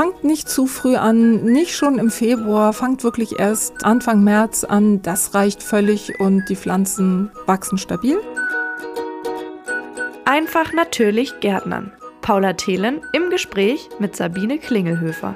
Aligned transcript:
fangt 0.00 0.24
nicht 0.24 0.48
zu 0.48 0.66
früh 0.66 0.96
an, 0.96 1.44
nicht 1.44 1.76
schon 1.76 1.98
im 1.98 2.10
Februar, 2.10 2.72
fangt 2.72 3.04
wirklich 3.04 3.38
erst 3.38 3.84
Anfang 3.84 4.24
März 4.24 4.64
an. 4.64 5.02
Das 5.02 5.34
reicht 5.34 5.62
völlig 5.62 6.18
und 6.20 6.48
die 6.48 6.56
Pflanzen 6.56 7.30
wachsen 7.44 7.76
stabil. 7.76 8.16
Einfach 10.24 10.72
natürlich 10.72 11.38
Gärtnern. 11.40 11.92
Paula 12.22 12.54
Thelen 12.54 13.02
im 13.12 13.28
Gespräch 13.28 13.90
mit 13.98 14.16
Sabine 14.16 14.56
Klingelhöfer. 14.56 15.34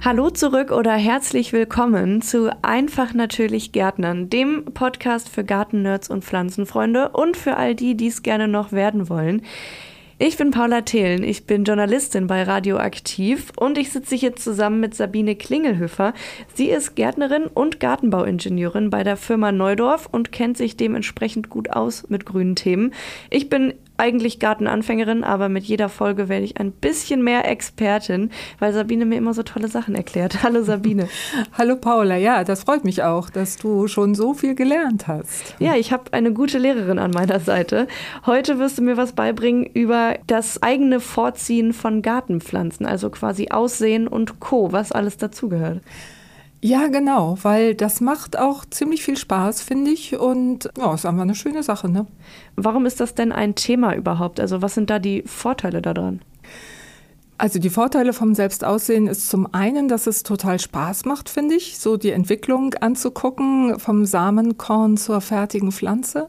Hallo 0.00 0.30
zurück 0.30 0.70
oder 0.70 0.92
herzlich 0.92 1.52
willkommen 1.52 2.22
zu 2.22 2.56
Einfach 2.62 3.14
natürlich 3.14 3.72
Gärtnern, 3.72 4.30
dem 4.30 4.66
Podcast 4.66 5.28
für 5.28 5.42
Gartennerds 5.42 6.08
und 6.08 6.24
Pflanzenfreunde 6.24 7.08
und 7.08 7.36
für 7.36 7.56
all 7.56 7.74
die, 7.74 7.96
die 7.96 8.06
es 8.06 8.22
gerne 8.22 8.46
noch 8.46 8.70
werden 8.70 9.08
wollen. 9.08 9.42
Ich 10.18 10.38
bin 10.38 10.50
Paula 10.50 10.80
Thelen, 10.80 11.22
ich 11.22 11.44
bin 11.44 11.64
Journalistin 11.64 12.26
bei 12.26 12.42
Radioaktiv 12.42 13.52
und 13.54 13.76
ich 13.76 13.92
sitze 13.92 14.14
hier 14.14 14.34
zusammen 14.34 14.80
mit 14.80 14.94
Sabine 14.94 15.36
Klingelhöfer. 15.36 16.14
Sie 16.54 16.70
ist 16.70 16.96
Gärtnerin 16.96 17.44
und 17.44 17.80
Gartenbauingenieurin 17.80 18.88
bei 18.88 19.04
der 19.04 19.18
Firma 19.18 19.52
Neudorf 19.52 20.08
und 20.10 20.32
kennt 20.32 20.56
sich 20.56 20.74
dementsprechend 20.74 21.50
gut 21.50 21.68
aus 21.68 22.08
mit 22.08 22.24
grünen 22.24 22.56
Themen. 22.56 22.94
Ich 23.28 23.50
bin 23.50 23.74
eigentlich 23.98 24.38
Gartenanfängerin, 24.38 25.24
aber 25.24 25.48
mit 25.48 25.64
jeder 25.64 25.88
Folge 25.88 26.28
werde 26.28 26.44
ich 26.44 26.58
ein 26.58 26.72
bisschen 26.72 27.22
mehr 27.22 27.50
Expertin, 27.50 28.30
weil 28.58 28.72
Sabine 28.72 29.04
mir 29.04 29.16
immer 29.16 29.34
so 29.34 29.42
tolle 29.42 29.68
Sachen 29.68 29.94
erklärt. 29.94 30.42
Hallo 30.42 30.62
Sabine. 30.62 31.08
Hallo 31.58 31.76
Paula, 31.76 32.16
ja, 32.16 32.44
das 32.44 32.64
freut 32.64 32.84
mich 32.84 33.02
auch, 33.02 33.30
dass 33.30 33.56
du 33.56 33.88
schon 33.88 34.14
so 34.14 34.34
viel 34.34 34.54
gelernt 34.54 35.06
hast. 35.06 35.54
Ja, 35.58 35.74
ich 35.74 35.92
habe 35.92 36.12
eine 36.12 36.32
gute 36.32 36.58
Lehrerin 36.58 36.98
an 36.98 37.10
meiner 37.10 37.40
Seite. 37.40 37.88
Heute 38.24 38.58
wirst 38.58 38.78
du 38.78 38.82
mir 38.82 38.96
was 38.96 39.12
beibringen 39.12 39.64
über 39.64 40.16
das 40.26 40.62
eigene 40.62 41.00
Vorziehen 41.00 41.72
von 41.72 42.02
Gartenpflanzen, 42.02 42.86
also 42.86 43.10
quasi 43.10 43.48
Aussehen 43.50 44.08
und 44.08 44.40
Co., 44.40 44.72
was 44.72 44.92
alles 44.92 45.16
dazugehört. 45.16 45.80
Ja, 46.66 46.88
genau, 46.88 47.38
weil 47.42 47.76
das 47.76 48.00
macht 48.00 48.36
auch 48.36 48.64
ziemlich 48.64 49.04
viel 49.04 49.16
Spaß, 49.16 49.62
finde 49.62 49.92
ich. 49.92 50.18
Und 50.18 50.68
ja, 50.76 50.92
ist 50.94 51.06
einfach 51.06 51.22
eine 51.22 51.36
schöne 51.36 51.62
Sache. 51.62 51.88
Ne? 51.88 52.08
Warum 52.56 52.86
ist 52.86 52.98
das 52.98 53.14
denn 53.14 53.30
ein 53.30 53.54
Thema 53.54 53.94
überhaupt? 53.94 54.40
Also 54.40 54.62
was 54.62 54.74
sind 54.74 54.90
da 54.90 54.98
die 54.98 55.22
Vorteile 55.26 55.80
daran? 55.80 56.22
Also 57.38 57.60
die 57.60 57.70
Vorteile 57.70 58.12
vom 58.12 58.34
Selbstaussehen 58.34 59.06
ist 59.06 59.28
zum 59.28 59.54
einen, 59.54 59.86
dass 59.86 60.08
es 60.08 60.24
total 60.24 60.58
Spaß 60.58 61.04
macht, 61.04 61.28
finde 61.28 61.54
ich, 61.54 61.78
so 61.78 61.96
die 61.96 62.10
Entwicklung 62.10 62.74
anzugucken, 62.74 63.78
vom 63.78 64.04
Samenkorn 64.04 64.96
zur 64.96 65.20
fertigen 65.20 65.70
Pflanze. 65.70 66.28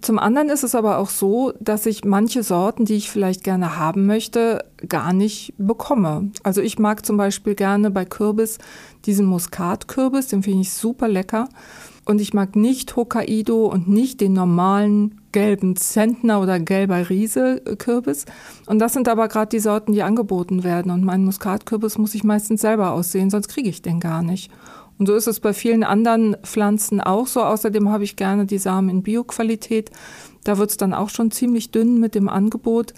Zum 0.00 0.18
anderen 0.18 0.48
ist 0.48 0.64
es 0.64 0.74
aber 0.74 0.98
auch 0.98 1.10
so, 1.10 1.52
dass 1.60 1.84
ich 1.84 2.04
manche 2.04 2.42
Sorten, 2.42 2.86
die 2.86 2.94
ich 2.94 3.10
vielleicht 3.10 3.44
gerne 3.44 3.78
haben 3.78 4.06
möchte, 4.06 4.64
gar 4.88 5.12
nicht 5.12 5.52
bekomme. 5.58 6.30
Also 6.42 6.62
ich 6.62 6.78
mag 6.78 7.04
zum 7.04 7.16
Beispiel 7.16 7.54
gerne 7.54 7.90
bei 7.90 8.04
Kürbis 8.04 8.58
diesen 9.04 9.26
Muskatkürbis, 9.26 10.28
den 10.28 10.42
finde 10.42 10.62
ich 10.62 10.72
super 10.72 11.08
lecker. 11.08 11.48
Und 12.06 12.20
ich 12.20 12.32
mag 12.32 12.56
nicht 12.56 12.96
Hokkaido 12.96 13.66
und 13.66 13.88
nicht 13.88 14.20
den 14.20 14.32
normalen 14.32 15.20
gelben 15.32 15.76
Zentner 15.76 16.40
oder 16.40 16.58
gelber 16.58 17.08
Riese 17.08 17.60
Kürbis. 17.78 18.24
Und 18.66 18.78
das 18.78 18.94
sind 18.94 19.06
aber 19.06 19.28
gerade 19.28 19.50
die 19.50 19.60
Sorten, 19.60 19.92
die 19.92 20.02
angeboten 20.02 20.64
werden. 20.64 20.90
Und 20.90 21.04
meinen 21.04 21.24
Muskatkürbis 21.26 21.98
muss 21.98 22.14
ich 22.14 22.24
meistens 22.24 22.62
selber 22.62 22.92
aussehen, 22.92 23.30
sonst 23.30 23.48
kriege 23.48 23.68
ich 23.68 23.82
den 23.82 24.00
gar 24.00 24.22
nicht. 24.22 24.50
Und 25.00 25.06
so 25.06 25.14
ist 25.14 25.26
es 25.26 25.40
bei 25.40 25.54
vielen 25.54 25.82
anderen 25.82 26.36
Pflanzen 26.42 27.00
auch 27.00 27.26
so. 27.26 27.40
Außerdem 27.40 27.88
habe 27.88 28.04
ich 28.04 28.16
gerne 28.16 28.44
die 28.44 28.58
Samen 28.58 28.90
in 28.90 29.02
Bioqualität. 29.02 29.90
Da 30.44 30.58
wird 30.58 30.68
es 30.68 30.76
dann 30.76 30.92
auch 30.92 31.08
schon 31.08 31.30
ziemlich 31.30 31.70
dünn 31.70 31.98
mit 32.00 32.14
dem 32.14 32.28
Angebot. 32.28 32.92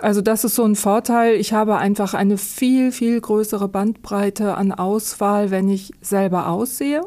Also 0.00 0.22
das 0.22 0.44
ist 0.44 0.54
so 0.54 0.64
ein 0.64 0.76
Vorteil. 0.76 1.34
Ich 1.34 1.52
habe 1.52 1.76
einfach 1.76 2.14
eine 2.14 2.38
viel, 2.38 2.90
viel 2.90 3.20
größere 3.20 3.68
Bandbreite 3.68 4.56
an 4.56 4.72
Auswahl, 4.72 5.50
wenn 5.50 5.68
ich 5.68 5.92
selber 6.00 6.48
aussehe. 6.48 7.02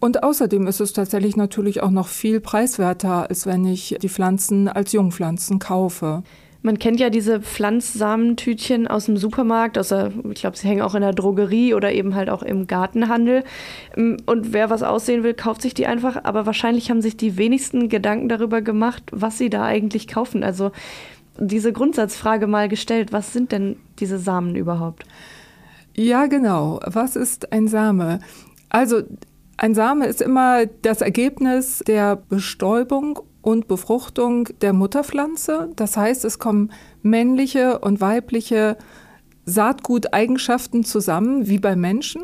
Und 0.00 0.22
außerdem 0.22 0.66
ist 0.66 0.80
es 0.80 0.94
tatsächlich 0.94 1.36
natürlich 1.36 1.82
auch 1.82 1.90
noch 1.90 2.08
viel 2.08 2.40
preiswerter, 2.40 3.28
als 3.28 3.44
wenn 3.44 3.66
ich 3.66 3.98
die 4.00 4.08
Pflanzen 4.08 4.68
als 4.68 4.92
Jungpflanzen 4.92 5.58
kaufe. 5.58 6.22
Man 6.60 6.78
kennt 6.78 6.98
ja 6.98 7.08
diese 7.08 7.40
Pflanzsamentütchen 7.40 8.88
aus 8.88 9.06
dem 9.06 9.16
Supermarkt, 9.16 9.78
aus 9.78 9.92
ich 9.92 10.40
glaube, 10.40 10.56
sie 10.56 10.66
hängen 10.66 10.82
auch 10.82 10.94
in 10.94 11.02
der 11.02 11.12
Drogerie 11.12 11.72
oder 11.74 11.92
eben 11.92 12.16
halt 12.16 12.28
auch 12.30 12.42
im 12.42 12.66
Gartenhandel. 12.66 13.44
Ähm, 13.96 14.16
und 14.26 14.52
wer 14.52 14.68
was 14.68 14.82
aussehen 14.82 15.22
will, 15.22 15.34
kauft 15.34 15.62
sich 15.62 15.74
die 15.74 15.86
einfach. 15.86 16.24
Aber 16.24 16.46
wahrscheinlich 16.46 16.90
haben 16.90 17.00
sich 17.00 17.16
die 17.16 17.36
wenigsten 17.36 17.88
Gedanken 17.88 18.28
darüber 18.28 18.60
gemacht, 18.60 19.04
was 19.12 19.38
sie 19.38 19.50
da 19.50 19.64
eigentlich 19.64 20.08
kaufen. 20.08 20.42
Also 20.42 20.72
diese 21.38 21.72
Grundsatzfrage 21.72 22.46
mal 22.46 22.68
gestellt, 22.68 23.12
was 23.12 23.32
sind 23.32 23.52
denn 23.52 23.76
diese 24.00 24.18
Samen 24.18 24.56
überhaupt? 24.56 25.04
Ja, 25.94 26.26
genau. 26.26 26.80
Was 26.84 27.16
ist 27.16 27.52
ein 27.52 27.68
Same? 27.68 28.20
Also 28.68 29.02
ein 29.56 29.74
Same 29.74 30.06
ist 30.06 30.22
immer 30.22 30.66
das 30.82 31.00
Ergebnis 31.00 31.80
der 31.86 32.16
Bestäubung 32.16 33.20
und 33.42 33.68
Befruchtung 33.68 34.48
der 34.60 34.72
Mutterpflanze. 34.72 35.70
Das 35.76 35.96
heißt, 35.96 36.24
es 36.24 36.38
kommen 36.38 36.72
männliche 37.02 37.78
und 37.78 38.00
weibliche 38.00 38.76
Saatguteigenschaften 39.46 40.84
zusammen, 40.84 41.48
wie 41.48 41.58
bei 41.58 41.76
Menschen. 41.76 42.22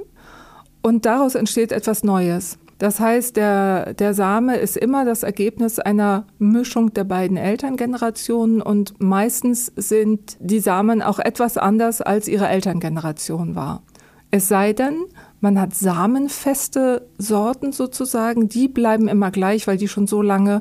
Und 0.82 1.06
daraus 1.06 1.34
entsteht 1.34 1.72
etwas 1.72 2.04
Neues. 2.04 2.58
Das 2.78 3.00
heißt, 3.00 3.36
der, 3.36 3.94
der 3.94 4.14
Same 4.14 4.56
ist 4.56 4.76
immer 4.76 5.04
das 5.04 5.22
Ergebnis 5.22 5.78
einer 5.78 6.26
Mischung 6.38 6.92
der 6.92 7.04
beiden 7.04 7.36
Elterngenerationen 7.36 8.60
und 8.60 9.00
meistens 9.00 9.72
sind 9.76 10.36
die 10.40 10.60
Samen 10.60 11.00
auch 11.00 11.18
etwas 11.18 11.56
anders, 11.56 12.02
als 12.02 12.28
ihre 12.28 12.48
Elterngeneration 12.48 13.54
war. 13.54 13.82
Es 14.30 14.48
sei 14.48 14.72
denn, 14.72 15.04
man 15.40 15.60
hat 15.60 15.74
samenfeste 15.74 17.08
Sorten 17.18 17.70
sozusagen, 17.70 18.48
die 18.48 18.66
bleiben 18.66 19.06
immer 19.06 19.30
gleich, 19.30 19.68
weil 19.68 19.76
die 19.76 19.88
schon 19.88 20.08
so 20.08 20.22
lange 20.22 20.60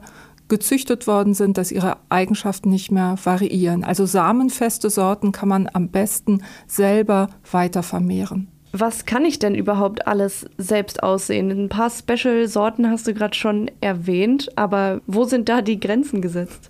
gezüchtet 0.53 1.07
worden 1.07 1.33
sind, 1.33 1.57
dass 1.57 1.71
ihre 1.71 1.97
Eigenschaften 2.09 2.69
nicht 2.69 2.91
mehr 2.91 3.15
variieren. 3.23 3.83
Also 3.83 4.05
samenfeste 4.05 4.91
Sorten 4.91 5.31
kann 5.31 5.49
man 5.49 5.67
am 5.73 5.89
besten 5.89 6.43
selber 6.67 7.29
weiter 7.51 7.81
vermehren. 7.81 8.49
Was 8.71 9.07
kann 9.07 9.25
ich 9.25 9.39
denn 9.39 9.55
überhaupt 9.55 10.05
alles 10.05 10.45
selbst 10.59 11.01
aussehen? 11.01 11.49
Ein 11.49 11.69
paar 11.69 11.89
Special-Sorten 11.89 12.87
hast 12.87 13.07
du 13.07 13.15
gerade 13.15 13.35
schon 13.35 13.71
erwähnt, 13.81 14.55
aber 14.55 15.01
wo 15.07 15.23
sind 15.23 15.49
da 15.49 15.63
die 15.63 15.79
Grenzen 15.79 16.21
gesetzt? 16.21 16.69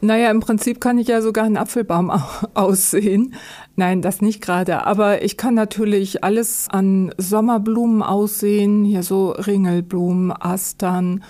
Naja, 0.00 0.30
im 0.32 0.40
Prinzip 0.40 0.80
kann 0.80 0.98
ich 0.98 1.06
ja 1.06 1.20
sogar 1.22 1.44
einen 1.44 1.56
Apfelbaum 1.56 2.10
aussehen. 2.54 3.34
Nein, 3.76 4.02
das 4.02 4.20
nicht 4.20 4.40
gerade. 4.40 4.86
Aber 4.86 5.22
ich 5.22 5.36
kann 5.36 5.54
natürlich 5.54 6.24
alles 6.24 6.66
an 6.68 7.12
Sommerblumen 7.16 8.02
aussehen. 8.02 8.84
Hier 8.84 9.04
so 9.04 9.30
Ringelblumen, 9.30 10.32
Astern, 10.32 11.22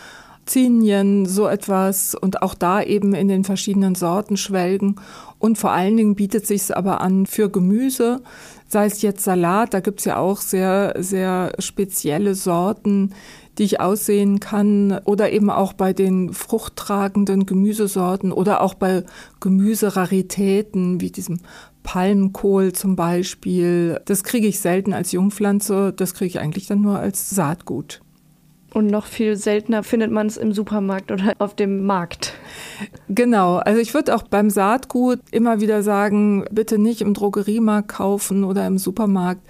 Zinien, 0.49 1.27
so 1.27 1.47
etwas 1.47 2.15
und 2.15 2.43
auch 2.43 2.55
da 2.55 2.83
eben 2.83 3.15
in 3.15 3.29
den 3.29 3.45
verschiedenen 3.45 3.95
Sorten 3.95 4.37
schwelgen. 4.37 4.97
Und 5.39 5.59
vor 5.59 5.71
allen 5.71 5.97
Dingen 5.97 6.15
bietet 6.15 6.47
sich 6.47 6.77
aber 6.77 7.01
an 7.01 7.27
für 7.27 7.51
Gemüse, 7.51 8.21
sei 8.67 8.87
es 8.87 9.03
jetzt 9.03 9.25
Salat, 9.25 9.73
da 9.73 9.81
gibt's 9.81 10.05
ja 10.05 10.17
auch 10.17 10.41
sehr, 10.41 10.95
sehr 10.99 11.53
spezielle 11.59 12.35
Sorten, 12.35 13.15
die 13.57 13.65
ich 13.65 13.81
aussehen 13.81 14.41
kann 14.41 15.01
oder 15.05 15.33
eben 15.33 15.51
auch 15.51 15.73
bei 15.73 15.93
den 15.93 16.33
fruchttragenden 16.33 17.47
Gemüsesorten 17.47 18.31
oder 18.31 18.61
auch 18.61 18.75
bei 18.75 19.05
Gemüseraritäten 19.41 21.01
wie 21.01 21.11
diesem 21.11 21.41
Palmkohl 21.83 22.73
zum 22.73 22.95
Beispiel. 22.97 24.01
Das 24.05 24.23
kriege 24.23 24.47
ich 24.47 24.61
selten 24.61 24.93
als 24.93 25.13
Jungpflanze, 25.13 25.93
das 25.97 26.15
kriege 26.15 26.29
ich 26.29 26.39
eigentlich 26.39 26.67
dann 26.67 26.83
nur 26.83 26.99
als 26.99 27.31
Saatgut. 27.31 28.01
Und 28.75 28.87
noch 28.89 29.07
viel 29.07 29.37
seltener 29.37 29.83
findet 29.83 30.11
man 30.11 30.27
es 30.27 30.37
im 30.37 30.53
Supermarkt 30.53 31.11
oder 31.11 31.33
auf 31.39 31.55
dem 31.55 31.87
Markt. 31.87 32.35
Genau, 33.09 33.57
also 33.57 33.81
ich 33.81 33.95
würde 33.95 34.15
auch 34.15 34.23
beim 34.25 34.51
Saatgut 34.51 35.21
immer 35.31 35.61
wieder 35.61 35.83
sagen, 35.83 36.45
bitte 36.51 36.79
nicht 36.79 37.01
im 37.01 37.15
Drogeriemarkt 37.15 37.89
kaufen 37.89 38.45
oder 38.45 38.67
im 38.67 38.77
Supermarkt. 38.77 39.41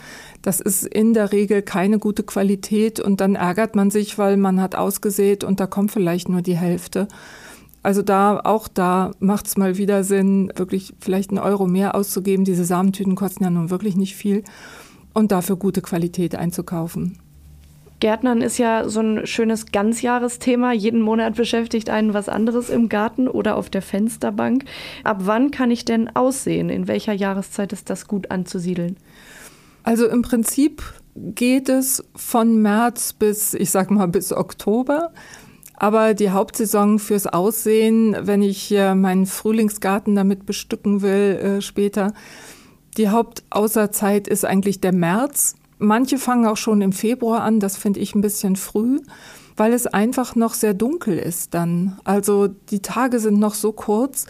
Das 0.43 0.61
ist 0.61 0.87
in 0.87 1.15
der 1.15 1.33
Regel 1.33 1.63
keine 1.63 1.99
gute 1.99 2.23
Qualität 2.23 3.01
und 3.01 3.21
dann 3.21 3.35
ärgert 3.35 3.75
man 3.75 3.91
sich, 3.91 4.19
weil 4.19 4.37
man 4.37 4.61
hat 4.61 4.77
ausgesät 4.77 5.43
und 5.43 5.59
da 5.59 5.67
kommt 5.67 5.91
vielleicht 5.91 6.29
nur 6.29 6.43
die 6.43 6.57
Hälfte. 6.57 7.09
Also 7.83 8.03
da, 8.03 8.41
auch 8.45 8.69
da 8.69 9.13
macht 9.19 9.47
es 9.47 9.57
mal 9.57 9.79
wieder 9.79 10.05
Sinn, 10.05 10.53
wirklich 10.55 10.95
vielleicht 11.01 11.31
einen 11.31 11.39
Euro 11.39 11.67
mehr 11.67 11.97
auszugeben. 11.97 12.45
Diese 12.45 12.65
Samentüten 12.65 13.17
kosten 13.17 13.45
ja 13.45 13.51
nun 13.51 13.71
wirklich 13.71 13.97
nicht 13.97 14.15
viel 14.15 14.45
und 15.13 15.33
dafür 15.33 15.57
gute 15.57 15.83
Qualität 15.83 16.37
einzukaufen. 16.37 17.19
Gärtnern 18.01 18.41
ist 18.41 18.59
ja 18.59 18.89
so 18.89 19.01
ein 19.01 19.27
schönes 19.27 19.67
Ganzjahresthema. 19.73 20.73
Jeden 20.73 21.01
Monat 21.01 21.35
beschäftigt 21.35 21.91
einen 21.91 22.15
was 22.15 22.29
anderes 22.29 22.71
im 22.71 22.89
Garten 22.89 23.29
oder 23.29 23.57
auf 23.57 23.71
der 23.71 23.83
Fensterbank. 23.83 24.65
Ab 25.05 25.19
wann 25.21 25.51
kann 25.51 25.71
ich 25.71 25.85
denn 25.85 26.15
aussehen? 26.15 26.71
In 26.71 26.87
welcher 26.89 27.13
Jahreszeit 27.13 27.73
ist 27.73 27.91
das 27.91 28.07
gut 28.07 28.31
anzusiedeln? 28.31 28.97
Also 29.83 30.07
im 30.07 30.23
Prinzip 30.23 30.83
geht 31.17 31.69
es 31.69 32.05
von 32.15 32.63
März 32.63 33.13
bis, 33.13 33.55
ich 33.55 33.71
sag 33.71 33.91
mal, 33.91 34.07
bis 34.07 34.33
Oktober. 34.33 35.13
Aber 35.75 36.15
die 36.15 36.31
Hauptsaison 36.31 36.99
fürs 36.99 37.27
Aussehen, 37.27 38.17
wenn 38.21 38.43
ich 38.43 38.71
meinen 38.71 39.27
Frühlingsgarten 39.27 40.15
damit 40.17 40.45
bestücken 40.45 41.03
will 41.03 41.59
äh, 41.59 41.61
später, 41.63 42.13
die 42.97 43.09
Hauptaußerzeit 43.09 44.27
ist 44.27 44.45
eigentlich 44.45 44.81
der 44.81 44.93
März. 44.93 45.55
Manche 45.79 46.19
fangen 46.19 46.47
auch 46.47 46.57
schon 46.57 46.81
im 46.81 46.93
Februar 46.93 47.43
an, 47.43 47.61
das 47.61 47.77
finde 47.77 48.01
ich 48.01 48.15
ein 48.15 48.21
bisschen 48.21 48.57
früh, 48.57 49.01
weil 49.57 49.73
es 49.73 49.87
einfach 49.87 50.35
noch 50.35 50.55
sehr 50.55 50.75
dunkel 50.75 51.19
ist 51.19 51.55
dann. 51.55 51.99
Also 52.05 52.49
die 52.49 52.81
Tage 52.81 53.21
sind 53.21 53.39
noch 53.39 53.55
so 53.55 53.73
kurz 53.73 54.27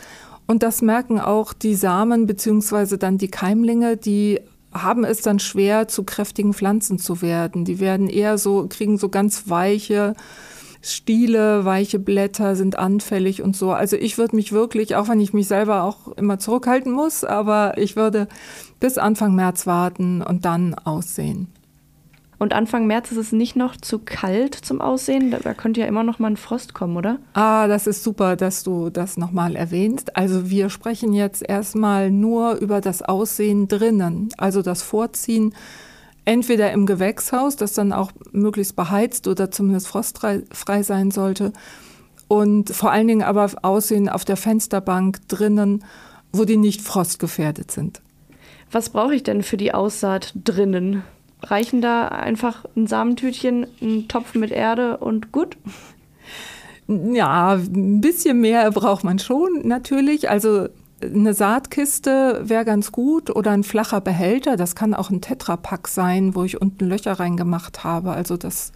und 0.47 0.63
das 0.63 0.83
merken 0.83 1.21
auch 1.21 1.53
die 1.53 1.75
Samen 1.75 2.27
beziehungsweise 2.27 2.99
dann 2.99 3.19
die 3.19 3.29
Keimlinge, 3.29 3.97
die 3.97 4.41
haben 4.73 5.05
es 5.05 5.23
dann 5.23 5.39
schwer, 5.39 5.89
zu 5.89 6.05
kräftigen 6.05 6.53
Pflanzen 6.53 6.99
zu 6.99 7.23
werden. 7.23 7.65
Die 7.65 7.81
werden 7.81 8.09
eher 8.09 8.39
so, 8.39 8.67
kriegen 8.69 8.99
so 8.99 9.09
ganz 9.09 9.45
weiche 9.49 10.15
Stiele, 10.93 11.65
weiche 11.65 11.99
Blätter 11.99 12.57
sind 12.57 12.79
anfällig 12.79 13.43
und 13.43 13.57
so. 13.57 13.73
Also 13.73 13.97
ich 13.97 14.19
würde 14.19 14.37
mich 14.37 14.53
wirklich, 14.53 14.97
auch 14.97 15.09
wenn 15.09 15.21
ich 15.21 15.33
mich 15.33 15.49
selber 15.49 15.83
auch 15.85 16.09
immer 16.17 16.39
zurückhalten 16.39 16.93
muss, 16.93 17.25
aber 17.25 17.79
ich 17.79 17.97
würde 17.97 18.29
bis 18.81 18.99
Anfang 18.99 19.35
März 19.35 19.67
warten 19.67 20.23
und 20.23 20.45
dann 20.45 20.75
aussehen. 20.75 21.49
Und 22.39 22.53
Anfang 22.53 22.87
März 22.87 23.11
ist 23.11 23.19
es 23.19 23.33
nicht 23.33 23.57
noch 23.57 23.77
zu 23.77 23.99
kalt 23.99 24.55
zum 24.55 24.81
Aussehen? 24.81 25.35
Da, 25.43 25.55
könnte 25.55 25.81
ja 25.81 25.87
immer 25.87 26.05
noch 26.05 26.21
mal 26.21 26.29
ein 26.29 26.37
Frost 26.37 26.73
kommen, 26.73 26.97
oder? 26.97 27.19
Ah, 27.33 27.67
das 27.67 27.89
ist 27.89 28.05
super, 28.05 28.37
dass 28.37 28.63
du 28.63 28.91
das 28.91 29.17
nochmal 29.17 29.57
erwähnst. 29.57 30.17
Also 30.17 30.49
wir 30.49 30.71
sprechen 30.71 31.13
jetzt 31.13 31.43
erstmal 31.43 32.13
nur 32.13 32.55
über 32.55 32.81
das 32.81 33.03
Aussehen 33.03 33.67
drinnen, 33.67 34.29
also 34.39 34.63
das 34.63 34.83
Vorziehen 34.83 35.53
entweder 36.29 36.73
im 36.73 36.85
Gewächshaus, 36.85 37.57
das 37.57 37.73
dann 37.73 37.95
auch 37.95 38.13
möglichst 38.33 38.77
beheizt 38.77 39.27
oder 39.27 39.51
zumindest 39.51 39.89
frostfrei 39.89 40.83
sein 40.83 41.11
sollte. 41.11 41.55
Und 42.29 42.69
vor 42.69 42.93
allen 42.93 43.09
Dingen 43.09 43.23
aber 43.23 43.51
Aussehen 43.63 44.11
auf 44.11 44.27
der 44.27 44.37
Fensterbank 44.37 45.27
drinnen, 45.29 45.85
wo 46.31 46.45
die 46.45 46.59
nicht 46.59 46.83
frostgefährdet 46.83 47.71
sind. 47.71 48.03
Was 48.71 48.91
brauche 48.91 49.15
ich 49.15 49.23
denn 49.23 49.43
für 49.43 49.57
die 49.57 49.73
Aussaat 49.73 50.35
drinnen? 50.45 51.03
Reichen 51.43 51.81
da 51.81 52.09
einfach 52.09 52.67
ein 52.77 52.87
Samentütchen, 52.87 53.67
ein 53.81 54.09
Topf 54.09 54.35
mit 54.35 54.51
Erde 54.51 54.99
und 54.99 55.33
gut? 55.33 55.57
Ja, 56.89 57.55
ein 57.55 58.03
bisschen 58.03 58.41
mehr 58.43 58.71
braucht 58.71 59.05
man 59.05 59.19
schon 59.19 59.67
natürlich. 59.67 60.29
Also 60.29 60.69
eine 61.03 61.35
Saatkiste 61.35 62.41
wäre 62.45 62.65
ganz 62.65 62.93
gut 62.93 63.31
oder 63.31 63.53
ein 63.53 63.65
flacher 63.65 64.01
Behälter. 64.01 64.57
Das 64.57 64.75
kann 64.75 64.95
auch 64.95 65.11
ein 65.11 65.21
Tetrapack 65.21 65.89
sein, 65.89 66.35
wo 66.35 66.45
ich 66.45 66.61
unten 66.61 66.87
Löcher 66.87 67.13
reingemacht 67.13 67.85
habe. 67.85 68.13
Also 68.13 68.37
das, 68.37 68.73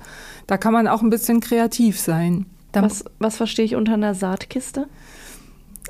da 0.46 0.56
kann 0.56 0.72
man 0.72 0.86
auch 0.86 1.02
ein 1.02 1.10
bisschen 1.10 1.40
kreativ 1.40 1.98
sein. 1.98 2.46
was, 2.72 3.04
was 3.18 3.36
verstehe 3.36 3.64
ich 3.64 3.74
unter 3.74 3.94
einer 3.94 4.14
Saatkiste? 4.14 4.86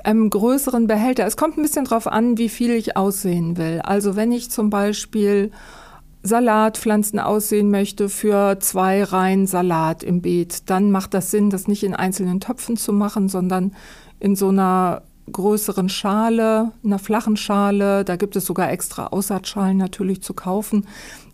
Einem 0.03 0.29
größeren 0.29 0.87
Behälter. 0.87 1.25
Es 1.25 1.37
kommt 1.37 1.57
ein 1.57 1.61
bisschen 1.61 1.85
drauf 1.85 2.07
an, 2.07 2.37
wie 2.37 2.49
viel 2.49 2.71
ich 2.71 2.97
aussehen 2.97 3.57
will. 3.57 3.81
Also 3.83 4.15
wenn 4.15 4.31
ich 4.31 4.49
zum 4.49 4.69
Beispiel 4.69 5.51
Salatpflanzen 6.23 7.19
aussehen 7.19 7.69
möchte 7.69 8.09
für 8.09 8.59
zwei 8.59 9.03
Reihen 9.03 9.45
Salat 9.45 10.03
im 10.03 10.21
Beet, 10.21 10.69
dann 10.69 10.89
macht 10.89 11.13
das 11.13 11.31
Sinn, 11.31 11.49
das 11.49 11.67
nicht 11.67 11.83
in 11.83 11.93
einzelnen 11.93 12.39
Töpfen 12.39 12.75
zu 12.75 12.91
machen, 12.91 13.29
sondern 13.29 13.73
in 14.19 14.35
so 14.35 14.49
einer 14.49 15.03
größeren 15.31 15.89
Schale, 15.89 16.71
einer 16.83 16.99
flachen 16.99 17.37
Schale. 17.37 18.03
Da 18.03 18.15
gibt 18.15 18.35
es 18.35 18.45
sogar 18.45 18.71
extra 18.71 19.07
Aussaatschalen 19.07 19.77
natürlich 19.77 20.21
zu 20.21 20.33
kaufen. 20.33 20.87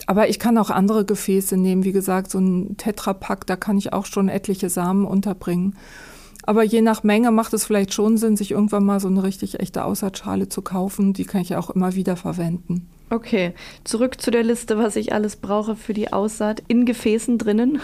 Aber 0.06 0.30
ich 0.30 0.40
kann 0.40 0.58
auch 0.58 0.70
andere 0.70 1.06
Gefäße 1.06 1.58
nehmen. 1.58 1.84
Wie 1.84 1.92
gesagt, 1.92 2.32
so 2.32 2.40
ein 2.40 2.78
Tetrapack, 2.78 3.46
da 3.48 3.56
kann 3.56 3.78
ich 3.78 3.94
auch 3.94 4.06
schon 4.06 4.30
etliche 4.30 4.70
Samen 4.70 5.06
unterbringen. 5.06 5.76
Aber 6.44 6.64
je 6.64 6.82
nach 6.82 7.04
Menge 7.04 7.32
macht 7.32 7.54
es 7.54 7.66
vielleicht 7.66 7.94
schon 7.94 8.18
Sinn, 8.18 8.38
sich 8.38 8.52
irgendwann 8.52 8.84
mal 8.84 9.00
so 9.00 9.08
eine 9.08 9.24
richtig 9.24 9.60
echte 9.60 9.84
Aussaatschale 9.84 10.50
zu 10.50 10.62
kaufen. 10.62 11.14
Die 11.14 11.26
kann 11.26 11.42
ich 11.42 11.56
auch 11.56 11.70
immer 11.70 11.96
wieder 11.96 12.16
verwenden. 12.16 12.90
Okay, 13.12 13.54
zurück 13.84 14.22
zu 14.22 14.30
der 14.30 14.44
Liste, 14.44 14.78
was 14.78 14.96
ich 14.96 15.14
alles 15.14 15.36
brauche 15.36 15.76
für 15.76 15.94
die 15.94 16.14
Aussaat 16.14 16.62
in 16.68 16.86
Gefäßen 16.86 17.40
drinnen. 17.40 17.82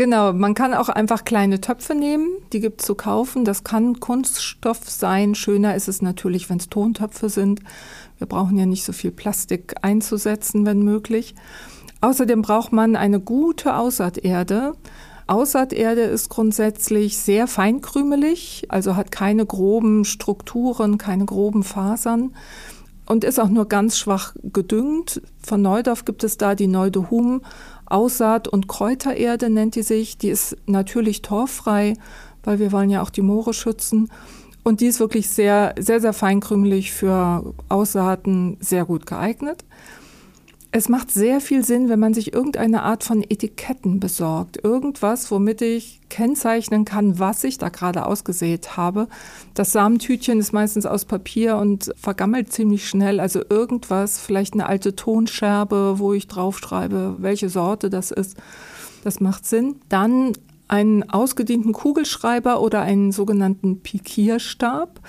Genau, 0.00 0.32
man 0.32 0.54
kann 0.54 0.72
auch 0.72 0.88
einfach 0.88 1.26
kleine 1.26 1.60
Töpfe 1.60 1.94
nehmen, 1.94 2.26
die 2.54 2.60
gibt 2.60 2.80
es 2.80 2.86
zu 2.86 2.94
kaufen. 2.94 3.44
Das 3.44 3.64
kann 3.64 4.00
Kunststoff 4.00 4.88
sein. 4.88 5.34
Schöner 5.34 5.74
ist 5.74 5.88
es 5.88 6.00
natürlich, 6.00 6.48
wenn 6.48 6.56
es 6.56 6.70
Tontöpfe 6.70 7.28
sind. 7.28 7.60
Wir 8.16 8.26
brauchen 8.26 8.56
ja 8.56 8.64
nicht 8.64 8.82
so 8.82 8.94
viel 8.94 9.10
Plastik 9.10 9.74
einzusetzen, 9.82 10.64
wenn 10.64 10.80
möglich. 10.84 11.34
Außerdem 12.00 12.40
braucht 12.40 12.72
man 12.72 12.96
eine 12.96 13.20
gute 13.20 13.76
Aussaaterde. 13.76 14.72
Aussaaterde 15.26 16.00
ist 16.00 16.30
grundsätzlich 16.30 17.18
sehr 17.18 17.46
feinkrümelig, 17.46 18.68
also 18.70 18.96
hat 18.96 19.12
keine 19.12 19.44
groben 19.44 20.06
Strukturen, 20.06 20.96
keine 20.96 21.26
groben 21.26 21.62
Fasern 21.62 22.34
und 23.04 23.24
ist 23.24 23.40
auch 23.40 23.48
nur 23.48 23.66
ganz 23.66 23.98
schwach 23.98 24.34
gedüngt. 24.42 25.20
Von 25.42 25.60
Neudorf 25.62 26.04
gibt 26.04 26.22
es 26.22 26.38
da 26.38 26.54
die 26.54 26.68
Neudohum 26.68 27.42
Aussaat- 27.90 28.48
und 28.48 28.68
Kräutererde 28.68 29.50
nennt 29.50 29.74
die 29.74 29.82
sich. 29.82 30.16
Die 30.18 30.28
ist 30.28 30.56
natürlich 30.66 31.22
torffrei, 31.22 31.94
weil 32.44 32.58
wir 32.58 32.72
wollen 32.72 32.90
ja 32.90 33.02
auch 33.02 33.10
die 33.10 33.22
Moore 33.22 33.52
schützen. 33.52 34.10
Und 34.62 34.80
die 34.80 34.86
ist 34.86 35.00
wirklich 35.00 35.28
sehr, 35.28 35.74
sehr, 35.78 36.00
sehr 36.00 36.12
feinkrümelig 36.12 36.92
für 36.92 37.54
Aussaaten 37.68 38.56
sehr 38.60 38.84
gut 38.84 39.06
geeignet. 39.06 39.64
Es 40.72 40.88
macht 40.88 41.10
sehr 41.10 41.40
viel 41.40 41.64
Sinn, 41.64 41.88
wenn 41.88 41.98
man 41.98 42.14
sich 42.14 42.32
irgendeine 42.32 42.84
Art 42.84 43.02
von 43.02 43.24
Etiketten 43.28 43.98
besorgt. 43.98 44.62
Irgendwas, 44.62 45.28
womit 45.32 45.62
ich 45.62 46.00
kennzeichnen 46.08 46.84
kann, 46.84 47.18
was 47.18 47.42
ich 47.42 47.58
da 47.58 47.70
gerade 47.70 48.06
ausgesät 48.06 48.76
habe. 48.76 49.08
Das 49.54 49.72
Samentütchen 49.72 50.38
ist 50.38 50.52
meistens 50.52 50.86
aus 50.86 51.06
Papier 51.06 51.56
und 51.56 51.92
vergammelt 51.96 52.52
ziemlich 52.52 52.88
schnell. 52.88 53.18
Also 53.18 53.42
irgendwas, 53.48 54.20
vielleicht 54.20 54.54
eine 54.54 54.66
alte 54.66 54.94
Tonscherbe, 54.94 55.94
wo 55.98 56.12
ich 56.12 56.28
draufschreibe, 56.28 57.16
welche 57.18 57.48
Sorte 57.48 57.90
das 57.90 58.12
ist. 58.12 58.36
Das 59.02 59.18
macht 59.18 59.46
Sinn. 59.46 59.80
Dann 59.88 60.34
einen 60.68 61.10
ausgedienten 61.10 61.72
Kugelschreiber 61.72 62.60
oder 62.60 62.82
einen 62.82 63.10
sogenannten 63.10 63.80
Pikierstab. 63.80 65.00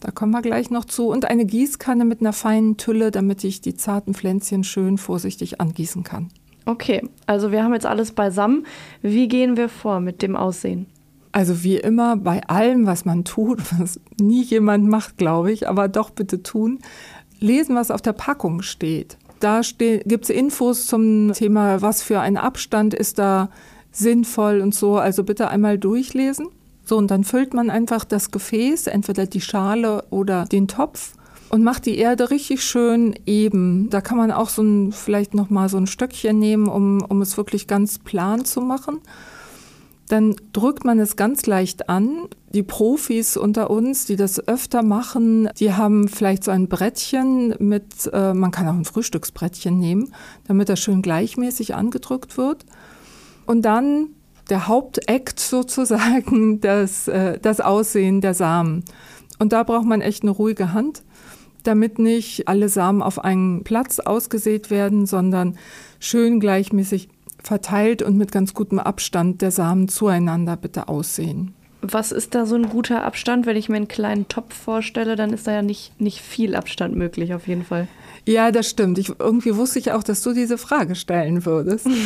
Da 0.00 0.10
kommen 0.10 0.32
wir 0.32 0.42
gleich 0.42 0.70
noch 0.70 0.84
zu. 0.84 1.08
Und 1.08 1.24
eine 1.24 1.44
Gießkanne 1.44 2.04
mit 2.04 2.20
einer 2.20 2.32
feinen 2.32 2.76
Tülle, 2.76 3.10
damit 3.10 3.42
ich 3.44 3.60
die 3.60 3.74
zarten 3.74 4.14
Pflänzchen 4.14 4.64
schön 4.64 4.98
vorsichtig 4.98 5.60
angießen 5.60 6.04
kann. 6.04 6.28
Okay, 6.66 7.02
also 7.26 7.50
wir 7.50 7.64
haben 7.64 7.72
jetzt 7.72 7.86
alles 7.86 8.12
beisammen. 8.12 8.66
Wie 9.02 9.26
gehen 9.26 9.56
wir 9.56 9.68
vor 9.68 10.00
mit 10.00 10.22
dem 10.22 10.36
Aussehen? 10.36 10.86
Also 11.32 11.62
wie 11.62 11.76
immer 11.76 12.16
bei 12.16 12.42
allem, 12.44 12.86
was 12.86 13.04
man 13.04 13.24
tut, 13.24 13.60
was 13.78 14.00
nie 14.20 14.42
jemand 14.42 14.86
macht, 14.86 15.16
glaube 15.16 15.50
ich, 15.50 15.68
aber 15.68 15.88
doch 15.88 16.10
bitte 16.10 16.42
tun, 16.42 16.80
lesen, 17.40 17.74
was 17.74 17.90
auf 17.90 18.02
der 18.02 18.12
Packung 18.12 18.62
steht. 18.62 19.16
Da 19.40 19.60
gibt 19.78 20.24
es 20.24 20.30
Infos 20.30 20.86
zum 20.86 21.32
Thema, 21.32 21.80
was 21.80 22.02
für 22.02 22.20
ein 22.20 22.36
Abstand 22.36 22.92
ist 22.92 23.18
da 23.18 23.50
sinnvoll 23.92 24.60
und 24.60 24.74
so. 24.74 24.96
Also 24.96 25.22
bitte 25.22 25.48
einmal 25.48 25.78
durchlesen. 25.78 26.48
So, 26.88 26.96
und 26.96 27.10
dann 27.10 27.22
füllt 27.22 27.52
man 27.52 27.68
einfach 27.68 28.04
das 28.06 28.30
Gefäß, 28.30 28.86
entweder 28.86 29.26
die 29.26 29.42
Schale 29.42 30.04
oder 30.08 30.46
den 30.46 30.68
Topf 30.68 31.12
und 31.50 31.62
macht 31.62 31.84
die 31.84 31.98
Erde 31.98 32.30
richtig 32.30 32.64
schön 32.64 33.14
eben. 33.26 33.90
Da 33.90 34.00
kann 34.00 34.16
man 34.16 34.30
auch 34.30 34.48
so 34.48 34.62
ein, 34.62 34.92
vielleicht 34.92 35.34
nochmal 35.34 35.68
so 35.68 35.76
ein 35.76 35.86
Stöckchen 35.86 36.38
nehmen, 36.38 36.66
um, 36.66 37.02
um 37.06 37.20
es 37.20 37.36
wirklich 37.36 37.66
ganz 37.66 37.98
plan 37.98 38.46
zu 38.46 38.62
machen. 38.62 39.00
Dann 40.08 40.36
drückt 40.54 40.86
man 40.86 40.98
es 40.98 41.16
ganz 41.16 41.44
leicht 41.44 41.90
an. 41.90 42.28
Die 42.54 42.62
Profis 42.62 43.36
unter 43.36 43.68
uns, 43.68 44.06
die 44.06 44.16
das 44.16 44.48
öfter 44.48 44.82
machen, 44.82 45.50
die 45.58 45.74
haben 45.74 46.08
vielleicht 46.08 46.44
so 46.44 46.50
ein 46.50 46.68
Brettchen 46.68 47.54
mit, 47.58 48.08
äh, 48.14 48.32
man 48.32 48.50
kann 48.50 48.66
auch 48.66 48.72
ein 48.72 48.86
Frühstücksbrettchen 48.86 49.78
nehmen, 49.78 50.14
damit 50.46 50.70
das 50.70 50.80
schön 50.80 51.02
gleichmäßig 51.02 51.74
angedrückt 51.74 52.38
wird. 52.38 52.64
Und 53.44 53.66
dann 53.66 54.08
der 54.48 54.68
Hauptakt 54.68 55.40
sozusagen 55.40 56.60
das, 56.60 57.08
äh, 57.08 57.38
das 57.40 57.60
Aussehen 57.60 58.20
der 58.20 58.34
Samen. 58.34 58.84
Und 59.38 59.52
da 59.52 59.62
braucht 59.62 59.86
man 59.86 60.00
echt 60.00 60.22
eine 60.22 60.32
ruhige 60.32 60.72
Hand, 60.72 61.02
damit 61.62 61.98
nicht 61.98 62.48
alle 62.48 62.68
Samen 62.68 63.02
auf 63.02 63.22
einen 63.22 63.62
Platz 63.62 63.98
ausgesät 64.00 64.70
werden, 64.70 65.06
sondern 65.06 65.56
schön 66.00 66.40
gleichmäßig 66.40 67.08
verteilt 67.42 68.02
und 68.02 68.16
mit 68.16 68.32
ganz 68.32 68.54
gutem 68.54 68.78
Abstand 68.78 69.42
der 69.42 69.50
Samen 69.50 69.88
zueinander 69.88 70.56
bitte 70.56 70.88
aussehen. 70.88 71.54
Was 71.80 72.12
ist 72.12 72.34
da 72.34 72.44
so 72.44 72.56
ein 72.56 72.68
guter 72.68 73.04
Abstand? 73.04 73.46
Wenn 73.46 73.56
ich 73.56 73.68
mir 73.68 73.76
einen 73.76 73.88
kleinen 73.88 74.28
Topf 74.28 74.54
vorstelle, 74.54 75.14
dann 75.16 75.32
ist 75.32 75.46
da 75.46 75.52
ja 75.52 75.62
nicht, 75.62 76.00
nicht 76.00 76.20
viel 76.20 76.56
Abstand 76.56 76.96
möglich, 76.96 77.34
auf 77.34 77.46
jeden 77.46 77.64
Fall. 77.64 77.86
Ja, 78.26 78.50
das 78.50 78.68
stimmt. 78.68 78.98
Ich, 78.98 79.12
irgendwie 79.18 79.56
wusste 79.56 79.78
ich 79.78 79.92
auch, 79.92 80.02
dass 80.02 80.22
du 80.22 80.32
diese 80.32 80.58
Frage 80.58 80.94
stellen 80.94 81.46
würdest. 81.46 81.86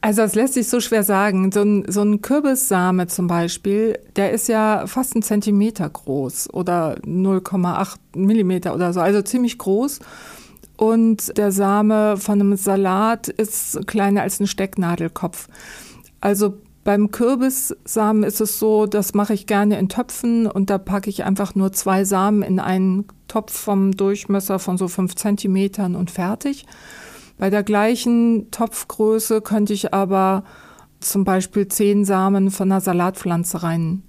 Also 0.00 0.22
das 0.22 0.34
lässt 0.34 0.54
sich 0.54 0.68
so 0.68 0.80
schwer 0.80 1.02
sagen. 1.02 1.50
So 1.50 1.62
ein, 1.62 1.84
so 1.88 2.02
ein 2.02 2.22
Kürbissame 2.22 3.08
zum 3.08 3.26
Beispiel, 3.26 3.98
der 4.16 4.30
ist 4.30 4.48
ja 4.48 4.86
fast 4.86 5.16
ein 5.16 5.22
Zentimeter 5.22 5.88
groß 5.88 6.54
oder 6.54 6.98
0,8 7.00 7.96
Millimeter 8.14 8.74
oder 8.74 8.92
so, 8.92 9.00
also 9.00 9.22
ziemlich 9.22 9.58
groß. 9.58 9.98
Und 10.76 11.36
der 11.36 11.50
Same 11.50 12.16
von 12.16 12.40
einem 12.40 12.56
Salat 12.56 13.28
ist 13.28 13.86
kleiner 13.88 14.22
als 14.22 14.38
ein 14.38 14.46
Stecknadelkopf. 14.46 15.48
Also 16.20 16.58
Beim 16.88 17.10
Kürbissamen 17.10 18.22
ist 18.22 18.40
es 18.40 18.58
so, 18.58 18.86
das 18.86 19.12
mache 19.12 19.34
ich 19.34 19.46
gerne 19.46 19.78
in 19.78 19.90
Töpfen 19.90 20.46
und 20.46 20.70
da 20.70 20.78
packe 20.78 21.10
ich 21.10 21.22
einfach 21.22 21.54
nur 21.54 21.70
zwei 21.70 22.04
Samen 22.04 22.40
in 22.40 22.58
einen 22.58 23.04
Topf 23.28 23.52
vom 23.52 23.92
Durchmesser 23.92 24.58
von 24.58 24.78
so 24.78 24.88
fünf 24.88 25.14
Zentimetern 25.14 25.94
und 25.94 26.10
fertig. 26.10 26.64
Bei 27.36 27.50
der 27.50 27.62
gleichen 27.62 28.50
Topfgröße 28.50 29.42
könnte 29.42 29.74
ich 29.74 29.92
aber 29.92 30.44
zum 30.98 31.24
Beispiel 31.24 31.68
zehn 31.68 32.06
Samen 32.06 32.50
von 32.50 32.72
einer 32.72 32.80
Salatpflanze 32.80 33.62
rein 33.62 34.02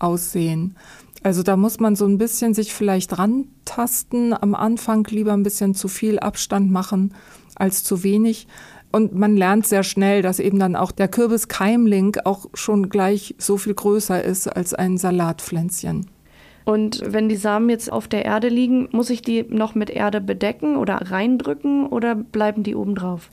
aussehen. 0.00 0.74
Also 1.22 1.44
da 1.44 1.56
muss 1.56 1.78
man 1.78 1.94
so 1.94 2.04
ein 2.04 2.18
bisschen 2.18 2.52
sich 2.52 2.74
vielleicht 2.74 3.16
rantasten. 3.16 4.34
Am 4.34 4.56
Anfang 4.56 5.06
lieber 5.08 5.34
ein 5.34 5.44
bisschen 5.44 5.76
zu 5.76 5.86
viel 5.86 6.18
Abstand 6.18 6.72
machen 6.72 7.14
als 7.54 7.84
zu 7.84 8.02
wenig. 8.02 8.48
Und 8.94 9.12
man 9.12 9.36
lernt 9.36 9.66
sehr 9.66 9.82
schnell, 9.82 10.22
dass 10.22 10.38
eben 10.38 10.60
dann 10.60 10.76
auch 10.76 10.92
der 10.92 11.08
Kürbiskeimling 11.08 12.18
auch 12.24 12.46
schon 12.54 12.90
gleich 12.90 13.34
so 13.38 13.56
viel 13.56 13.74
größer 13.74 14.22
ist 14.22 14.46
als 14.46 14.72
ein 14.72 14.98
Salatpflänzchen. 14.98 16.06
Und 16.64 17.02
wenn 17.04 17.28
die 17.28 17.34
Samen 17.34 17.70
jetzt 17.70 17.90
auf 17.90 18.06
der 18.06 18.24
Erde 18.24 18.48
liegen, 18.48 18.88
muss 18.92 19.10
ich 19.10 19.20
die 19.20 19.46
noch 19.48 19.74
mit 19.74 19.90
Erde 19.90 20.20
bedecken 20.20 20.76
oder 20.76 21.10
reindrücken 21.10 21.88
oder 21.88 22.14
bleiben 22.14 22.62
die 22.62 22.76
oben 22.76 22.94
drauf? 22.94 23.30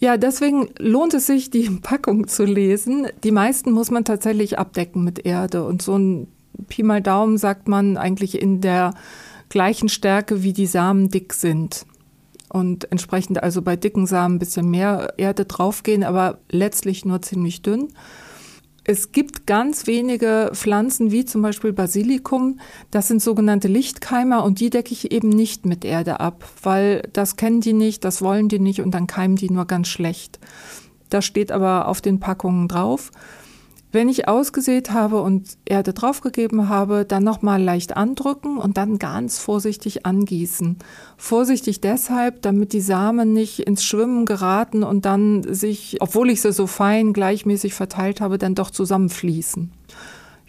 Ja, 0.00 0.16
deswegen 0.16 0.68
lohnt 0.80 1.14
es 1.14 1.26
sich, 1.26 1.50
die 1.50 1.70
Packung 1.82 2.26
zu 2.26 2.44
lesen. 2.44 3.06
Die 3.22 3.30
meisten 3.30 3.70
muss 3.70 3.92
man 3.92 4.04
tatsächlich 4.04 4.58
abdecken 4.58 5.04
mit 5.04 5.24
Erde. 5.24 5.64
Und 5.64 5.82
so 5.82 5.96
ein 5.96 6.26
Pi 6.66 6.82
mal 6.82 7.00
Daumen 7.00 7.38
sagt 7.38 7.68
man 7.68 7.96
eigentlich 7.96 8.42
in 8.42 8.60
der 8.60 8.94
gleichen 9.50 9.88
Stärke, 9.88 10.42
wie 10.42 10.52
die 10.52 10.66
Samen 10.66 11.10
dick 11.10 11.32
sind. 11.32 11.86
Und 12.54 12.88
entsprechend 12.92 13.42
also 13.42 13.62
bei 13.62 13.74
dicken 13.74 14.06
Samen 14.06 14.36
ein 14.36 14.38
bisschen 14.38 14.70
mehr 14.70 15.14
Erde 15.16 15.44
draufgehen, 15.44 16.04
aber 16.04 16.38
letztlich 16.48 17.04
nur 17.04 17.20
ziemlich 17.20 17.62
dünn. 17.62 17.88
Es 18.84 19.10
gibt 19.10 19.48
ganz 19.48 19.88
wenige 19.88 20.52
Pflanzen, 20.54 21.10
wie 21.10 21.24
zum 21.24 21.42
Beispiel 21.42 21.72
Basilikum. 21.72 22.60
Das 22.92 23.08
sind 23.08 23.20
sogenannte 23.20 23.66
Lichtkeimer 23.66 24.44
und 24.44 24.60
die 24.60 24.70
decke 24.70 24.92
ich 24.92 25.10
eben 25.10 25.30
nicht 25.30 25.66
mit 25.66 25.84
Erde 25.84 26.20
ab, 26.20 26.48
weil 26.62 27.02
das 27.12 27.34
kennen 27.34 27.60
die 27.60 27.72
nicht, 27.72 28.04
das 28.04 28.22
wollen 28.22 28.48
die 28.48 28.60
nicht 28.60 28.82
und 28.82 28.92
dann 28.92 29.08
keimen 29.08 29.34
die 29.34 29.50
nur 29.50 29.64
ganz 29.64 29.88
schlecht. 29.88 30.38
Das 31.10 31.24
steht 31.24 31.50
aber 31.50 31.88
auf 31.88 32.02
den 32.02 32.20
Packungen 32.20 32.68
drauf. 32.68 33.10
Wenn 33.94 34.08
ich 34.08 34.26
ausgesät 34.26 34.90
habe 34.90 35.22
und 35.22 35.56
Erde 35.64 35.92
draufgegeben 35.92 36.68
habe, 36.68 37.04
dann 37.04 37.22
nochmal 37.22 37.62
leicht 37.62 37.96
andrücken 37.96 38.58
und 38.58 38.76
dann 38.76 38.98
ganz 38.98 39.38
vorsichtig 39.38 40.04
angießen. 40.04 40.78
Vorsichtig 41.16 41.80
deshalb, 41.80 42.42
damit 42.42 42.72
die 42.72 42.80
Samen 42.80 43.32
nicht 43.32 43.60
ins 43.60 43.84
Schwimmen 43.84 44.26
geraten 44.26 44.82
und 44.82 45.04
dann 45.04 45.44
sich, 45.44 45.98
obwohl 46.00 46.30
ich 46.30 46.42
sie 46.42 46.52
so 46.52 46.66
fein 46.66 47.12
gleichmäßig 47.12 47.72
verteilt 47.74 48.20
habe, 48.20 48.36
dann 48.36 48.56
doch 48.56 48.70
zusammenfließen. 48.70 49.70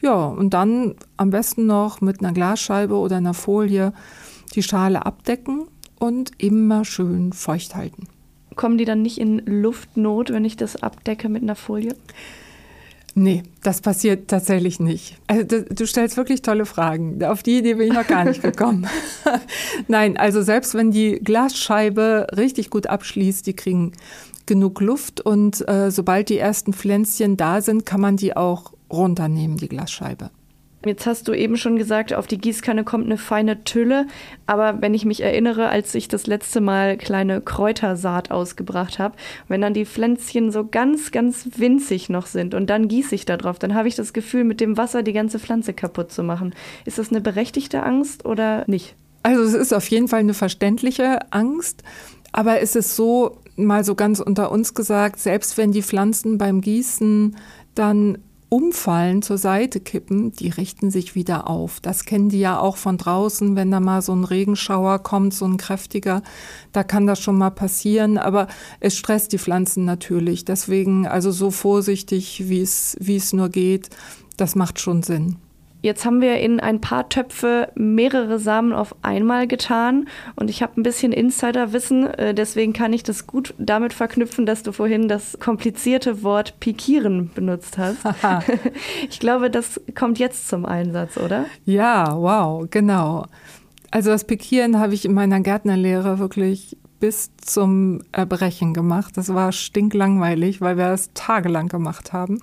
Ja, 0.01 0.25
und 0.25 0.55
dann 0.55 0.95
am 1.15 1.29
besten 1.29 1.67
noch 1.67 2.01
mit 2.01 2.21
einer 2.21 2.33
Glasscheibe 2.33 2.95
oder 2.95 3.17
einer 3.17 3.35
Folie 3.35 3.93
die 4.55 4.63
Schale 4.63 5.05
abdecken 5.05 5.67
und 5.99 6.31
immer 6.39 6.83
schön 6.83 7.31
feucht 7.31 7.75
halten. 7.75 8.07
Kommen 8.55 8.79
die 8.79 8.85
dann 8.85 9.03
nicht 9.03 9.19
in 9.19 9.37
Luftnot, 9.45 10.31
wenn 10.31 10.45
ich 10.45 10.57
das 10.57 10.81
abdecke 10.81 11.29
mit 11.29 11.43
einer 11.43 11.55
Folie? 11.55 11.93
Nee, 13.17 13.43
das 13.63 13.79
passiert 13.79 14.27
tatsächlich 14.27 14.81
nicht. 14.81 15.17
Also, 15.27 15.61
du 15.61 15.87
stellst 15.87 16.17
wirklich 16.17 16.41
tolle 16.41 16.65
Fragen. 16.65 17.23
Auf 17.23 17.43
die 17.43 17.59
Idee 17.59 17.75
bin 17.75 17.87
ich 17.87 17.93
noch 17.93 18.05
gar 18.05 18.25
nicht 18.25 18.41
gekommen. 18.41 18.87
Nein, 19.87 20.17
also 20.17 20.41
selbst 20.41 20.73
wenn 20.73 20.91
die 20.91 21.21
Glasscheibe 21.23 22.27
richtig 22.35 22.69
gut 22.69 22.87
abschließt, 22.87 23.47
die 23.47 23.55
kriegen 23.55 23.93
genug 24.45 24.81
Luft 24.81 25.21
und 25.21 25.65
äh, 25.67 25.91
sobald 25.91 26.27
die 26.27 26.37
ersten 26.37 26.73
Pflänzchen 26.73 27.37
da 27.37 27.61
sind, 27.61 27.85
kann 27.85 28.01
man 28.01 28.17
die 28.17 28.35
auch 28.35 28.73
runternehmen, 28.91 29.55
die 29.55 29.69
Glasscheibe. 29.69 30.29
Jetzt 30.85 31.05
hast 31.05 31.27
du 31.27 31.33
eben 31.33 31.57
schon 31.57 31.77
gesagt, 31.77 32.13
auf 32.13 32.27
die 32.27 32.37
Gießkanne 32.37 32.83
kommt 32.83 33.05
eine 33.05 33.17
feine 33.17 33.63
Tülle. 33.63 34.07
Aber 34.45 34.81
wenn 34.81 34.93
ich 34.93 35.05
mich 35.05 35.21
erinnere, 35.21 35.69
als 35.69 35.95
ich 35.95 36.07
das 36.07 36.27
letzte 36.27 36.61
Mal 36.61 36.97
kleine 36.97 37.41
Kräutersaat 37.41 38.31
ausgebracht 38.31 38.99
habe, 38.99 39.15
wenn 39.47 39.61
dann 39.61 39.73
die 39.73 39.85
Pflänzchen 39.85 40.51
so 40.51 40.65
ganz, 40.65 41.11
ganz 41.11 41.49
winzig 41.57 42.09
noch 42.09 42.27
sind 42.27 42.53
und 42.53 42.69
dann 42.69 42.87
gieße 42.87 43.15
ich 43.15 43.25
da 43.25 43.37
drauf, 43.37 43.59
dann 43.59 43.73
habe 43.73 43.87
ich 43.87 43.95
das 43.95 44.13
Gefühl, 44.13 44.43
mit 44.43 44.61
dem 44.61 44.77
Wasser 44.77 45.03
die 45.03 45.13
ganze 45.13 45.39
Pflanze 45.39 45.73
kaputt 45.73 46.11
zu 46.11 46.23
machen. 46.23 46.53
Ist 46.85 46.97
das 46.97 47.09
eine 47.09 47.21
berechtigte 47.21 47.83
Angst 47.83 48.25
oder 48.25 48.63
nicht? 48.67 48.95
Also 49.23 49.41
es 49.41 49.53
ist 49.53 49.73
auf 49.73 49.87
jeden 49.89 50.07
Fall 50.07 50.19
eine 50.19 50.35
verständliche 50.35 51.31
Angst. 51.31 51.83
Aber 52.31 52.59
es 52.59 52.75
ist 52.75 52.95
so, 52.95 53.37
mal 53.55 53.83
so 53.83 53.95
ganz 53.95 54.19
unter 54.19 54.51
uns 54.51 54.73
gesagt, 54.73 55.19
selbst 55.19 55.57
wenn 55.57 55.71
die 55.71 55.81
Pflanzen 55.81 56.37
beim 56.37 56.61
Gießen 56.61 57.35
dann 57.73 58.17
umfallen, 58.49 59.21
zur 59.21 59.37
Seite 59.37 59.79
kippen, 59.79 60.31
die 60.31 60.49
richten 60.49 60.91
sich 60.91 61.15
wieder 61.15 61.49
auf. 61.49 61.79
Das 61.79 62.05
kennen 62.05 62.29
die 62.29 62.39
ja 62.39 62.59
auch 62.59 62.77
von 62.77 62.97
draußen, 62.97 63.55
wenn 63.55 63.71
da 63.71 63.79
mal 63.79 64.01
so 64.01 64.13
ein 64.13 64.23
Regenschauer 64.23 64.99
kommt, 64.99 65.33
so 65.33 65.45
ein 65.45 65.57
kräftiger, 65.57 66.21
da 66.71 66.83
kann 66.83 67.07
das 67.07 67.19
schon 67.19 67.37
mal 67.37 67.49
passieren, 67.49 68.17
aber 68.17 68.47
es 68.79 68.95
stresst 68.95 69.33
die 69.33 69.39
Pflanzen 69.39 69.85
natürlich. 69.85 70.45
Deswegen 70.45 71.07
also 71.07 71.31
so 71.31 71.51
vorsichtig, 71.51 72.49
wie 72.49 72.61
es, 72.61 72.97
wie 72.99 73.15
es 73.15 73.33
nur 73.33 73.49
geht, 73.49 73.89
das 74.37 74.55
macht 74.55 74.79
schon 74.79 75.03
Sinn. 75.03 75.37
Jetzt 75.85 76.03
haben 76.03 76.19
wir 76.19 76.39
in 76.39 76.59
ein 76.59 76.81
paar 76.81 77.09
Töpfe 77.09 77.71
mehrere 77.75 78.39
Samen 78.39 78.73
auf 78.73 78.95
einmal 79.03 79.45
getan 79.45 80.07
und 80.35 80.49
ich 80.49 80.63
habe 80.63 80.81
ein 80.81 80.83
bisschen 80.83 81.11
Insiderwissen, 81.11 82.07
äh, 82.07 82.33
deswegen 82.33 82.73
kann 82.73 82.91
ich 82.91 83.03
das 83.03 83.27
gut 83.27 83.53
damit 83.59 83.93
verknüpfen, 83.93 84.47
dass 84.47 84.63
du 84.63 84.71
vorhin 84.71 85.07
das 85.07 85.37
komplizierte 85.39 86.23
Wort 86.23 86.59
pikieren 86.59 87.29
benutzt 87.35 87.77
hast. 87.77 87.99
ich 89.11 89.19
glaube, 89.19 89.51
das 89.51 89.79
kommt 89.93 90.17
jetzt 90.17 90.47
zum 90.47 90.65
Einsatz, 90.65 91.17
oder? 91.17 91.45
Ja, 91.65 92.17
wow, 92.17 92.65
genau. 92.67 93.27
Also 93.91 94.09
das 94.09 94.23
Pikieren 94.23 94.79
habe 94.79 94.95
ich 94.95 95.05
in 95.05 95.13
meiner 95.13 95.39
Gärtnerlehre 95.39 96.17
wirklich 96.17 96.77
bis 96.99 97.29
zum 97.37 98.01
Erbrechen 98.11 98.73
gemacht. 98.73 99.17
Das 99.17 99.31
war 99.31 99.51
stinklangweilig, 99.51 100.61
weil 100.61 100.77
wir 100.77 100.87
das 100.87 101.11
tagelang 101.13 101.67
gemacht 101.67 102.11
haben. 102.11 102.39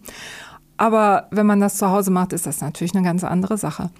Aber 0.76 1.28
wenn 1.30 1.46
man 1.46 1.60
das 1.60 1.76
zu 1.76 1.90
Hause 1.90 2.10
macht, 2.10 2.32
ist 2.32 2.46
das 2.46 2.60
natürlich 2.60 2.94
eine 2.94 3.04
ganz 3.04 3.24
andere 3.24 3.58
Sache. 3.58 3.90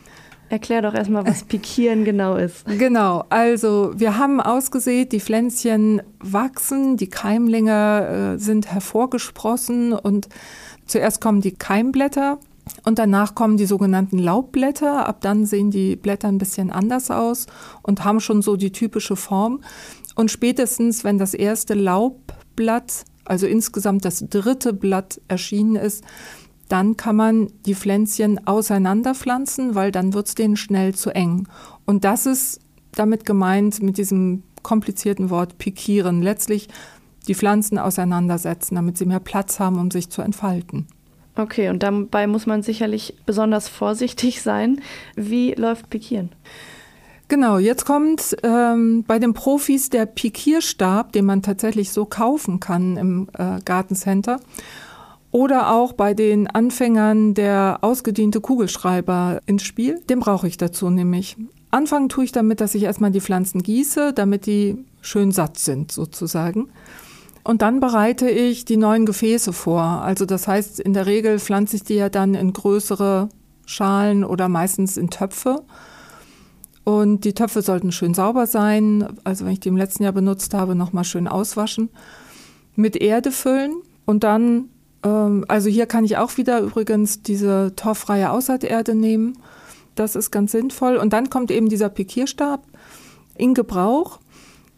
Erklär 0.49 0.83
doch 0.83 0.93
erstmal, 0.93 1.27
was 1.27 1.45
Pikieren 1.49 2.05
genau 2.05 2.37
ist. 2.37 2.67
Genau, 2.67 3.25
also 3.31 3.93
wir 3.97 4.19
haben 4.19 4.39
ausgesät, 4.41 5.13
die 5.13 5.21
Pflänzchen 5.21 6.03
wachsen, 6.21 6.99
die 6.99 7.09
Keimlinge 7.09 8.35
äh, 8.35 8.39
sind 8.39 8.71
hervorgesprossen 8.71 9.95
und 9.95 10.29
zuerst 10.85 11.23
kommen 11.23 11.41
die 11.41 11.53
Keimblätter 11.53 12.39
und 12.85 12.99
danach 12.99 13.35
kommen 13.35 13.57
die 13.57 13.67
sogenannten 13.67 14.19
Laubblätter. 14.19 15.07
Ab 15.07 15.23
dann 15.23 15.47
sehen 15.47 15.71
die 15.71 15.97
Blätter 15.97 16.29
ein 16.29 16.39
bisschen 16.39 16.71
anders 16.71 17.11
aus 17.11 17.47
und 17.83 18.05
haben 18.05 18.21
schon 18.21 18.43
so 18.43 18.57
die 18.57 18.73
typische 18.73 19.17
Form. 19.17 19.63
Und 20.15 20.31
spätestens, 20.31 21.05
wenn 21.05 21.19
das 21.19 21.35
erste 21.35 21.75
Laubblatt, 21.75 23.05
also 23.25 23.47
insgesamt 23.47 24.05
das 24.05 24.25
dritte 24.29 24.73
Blatt 24.73 25.21
erschienen 25.29 25.77
ist, 25.77 26.05
dann 26.73 26.97
kann 26.97 27.17
man 27.17 27.53
die 27.67 27.75
Pflänzchen 27.75 28.47
auseinanderpflanzen, 28.47 29.75
weil 29.75 29.93
dann 29.93 30.15
wird 30.15 30.29
es 30.29 30.35
denen 30.35 30.57
schnell 30.57 30.95
zu 30.95 31.11
eng. 31.11 31.47
Und 31.85 32.05
das 32.05 32.25
ist 32.25 32.61
damit 32.93 33.27
gemeint 33.27 33.83
mit 33.83 33.99
diesem 33.99 34.43
komplizierten 34.63 35.29
Wort 35.29 35.59
pikieren. 35.59 36.23
Letztlich 36.23 36.69
die 37.29 37.35
Pflanzen 37.35 37.79
auseinandersetzen, 37.79 38.75
damit 38.75 38.97
sie 38.97 39.05
mehr 39.05 39.21
Platz 39.21 39.61
haben, 39.61 39.79
um 39.79 39.91
sich 39.91 40.09
zu 40.09 40.23
entfalten. 40.23 40.87
Okay, 41.37 41.69
und 41.69 41.83
dabei 41.83 42.27
muss 42.27 42.47
man 42.47 42.63
sicherlich 42.63 43.17
besonders 43.27 43.69
vorsichtig 43.69 44.41
sein. 44.41 44.81
Wie 45.15 45.53
läuft 45.53 45.91
Pikieren? 45.91 46.31
Genau, 47.29 47.59
jetzt 47.59 47.85
kommt 47.85 48.37
ähm, 48.43 49.05
bei 49.07 49.19
den 49.19 49.35
Profis 49.35 49.91
der 49.91 50.07
Pikierstab, 50.07 51.13
den 51.13 51.27
man 51.27 51.43
tatsächlich 51.43 51.91
so 51.91 52.07
kaufen 52.07 52.61
kann 52.61 52.97
im 52.97 53.29
äh, 53.39 53.61
Gartencenter. 53.65 54.41
Oder 55.33 55.73
auch 55.73 55.95
bei 55.95 56.13
den 56.13 56.47
Anfängern 56.47 57.33
der 57.33 57.79
ausgediente 57.81 58.43
Kugelschreiber 58.43 59.41
ins 59.47 59.63
Spiel. 59.63 59.99
Den 60.09 60.21
brauche 60.21 60.47
ich 60.47 60.59
dazu 60.59 60.91
nämlich. 60.91 61.37
Anfangen 61.71 62.11
tue 62.11 62.25
ich 62.25 62.33
damit, 62.33 62.61
dass 62.61 62.75
ich 62.75 62.83
erstmal 62.83 63.11
die 63.11 63.23
Pflanzen 63.23 63.63
gieße, 63.63 64.13
damit 64.13 64.45
die 64.45 64.85
schön 65.01 65.33
satt 65.33 65.57
sind 65.57 65.91
sozusagen. 65.91 66.69
Und 67.45 67.63
dann 67.63 67.81
bereite 67.81 68.29
ich 68.29 68.67
die 68.67 68.77
neuen 68.77 69.07
Gefäße 69.07 69.55
vor. 69.55 69.83
Also 69.83 70.27
das 70.27 70.47
heißt, 70.47 70.79
in 70.79 70.93
der 70.93 71.07
Regel 71.07 71.39
pflanze 71.39 71.77
ich 71.77 71.83
die 71.83 71.95
ja 71.95 72.11
dann 72.11 72.35
in 72.35 72.53
größere 72.53 73.31
Schalen 73.65 74.25
oder 74.25 74.51
meistens 74.51 74.99
in 74.99 75.09
Töpfe. 75.09 75.63
Und 76.85 77.25
die 77.25 77.33
Töpfe 77.33 77.63
sollten 77.63 77.91
schön 77.91 78.13
sauber 78.13 78.47
sein. 78.47 79.09
Also 79.25 79.47
wenn 79.47 79.53
ich 79.53 79.61
die 79.61 79.71
im 79.71 79.79
letzten 79.79 80.03
Jahr 80.03 80.13
benutzt 80.13 80.53
habe, 80.53 80.75
nochmal 80.75 81.05
schön 81.05 81.27
auswaschen. 81.27 81.89
Mit 82.77 82.97
Erde 82.97 83.33
füllen 83.33 83.73
und 84.05 84.25
dann 84.25 84.69
also 85.03 85.69
hier 85.69 85.87
kann 85.87 86.05
ich 86.05 86.17
auch 86.17 86.37
wieder 86.37 86.61
übrigens 86.61 87.23
diese 87.23 87.73
torffreie 87.75 88.31
Aussaaterde 88.31 88.95
nehmen. 88.95 89.39
Das 89.95 90.17
ist 90.17 90.31
ganz 90.31 90.53
sinnvoll. 90.53 90.97
Und 90.97 91.13
dann 91.13 91.29
kommt 91.29 91.51
eben 91.51 91.69
dieser 91.69 91.89
Pikierstab 91.89 92.65
in 93.37 93.55
Gebrauch. 93.55 94.21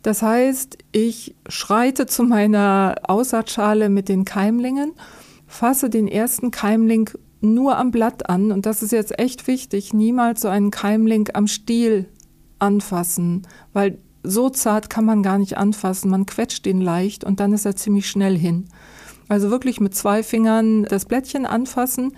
Das 0.03 0.23
heißt, 0.23 0.79
ich 0.93 1.35
schreite 1.49 2.07
zu 2.07 2.25
meiner 2.25 2.97
Aussaatschale 3.05 3.89
mit 3.89 4.09
den 4.09 4.25
Keimlingen, 4.25 4.93
fasse 5.47 5.89
den 5.89 6.09
ersten 6.09 6.51
Keimling 6.51 7.11
nur 7.41 7.79
am 7.79 7.91
Blatt 7.91 8.29
an. 8.29 8.53
Und 8.53 8.67
das 8.67 8.83
ist 8.83 8.93
jetzt 8.93 9.19
echt 9.19 9.47
wichtig, 9.47 9.95
niemals 9.95 10.41
so 10.41 10.49
einen 10.49 10.71
Keimling 10.71 11.29
am 11.33 11.47
Stiel 11.47 12.07
anfassen, 12.59 13.47
weil 13.73 13.99
so 14.23 14.49
zart 14.49 14.89
kann 14.89 15.05
man 15.05 15.23
gar 15.23 15.39
nicht 15.39 15.59
anfassen. 15.59 16.11
Man 16.11 16.27
quetscht 16.27 16.67
ihn 16.67 16.81
leicht 16.81 17.25
und 17.25 17.41
dann 17.41 17.53
ist 17.53 17.67
er 17.67 17.77
ziemlich 17.77 18.09
schnell 18.09 18.37
hin. 18.37 18.69
Also 19.29 19.51
wirklich 19.51 19.81
mit 19.81 19.95
zwei 19.95 20.23
Fingern 20.23 20.85
das 20.85 21.07
Blättchen 21.07 21.47
anfassen 21.47 22.17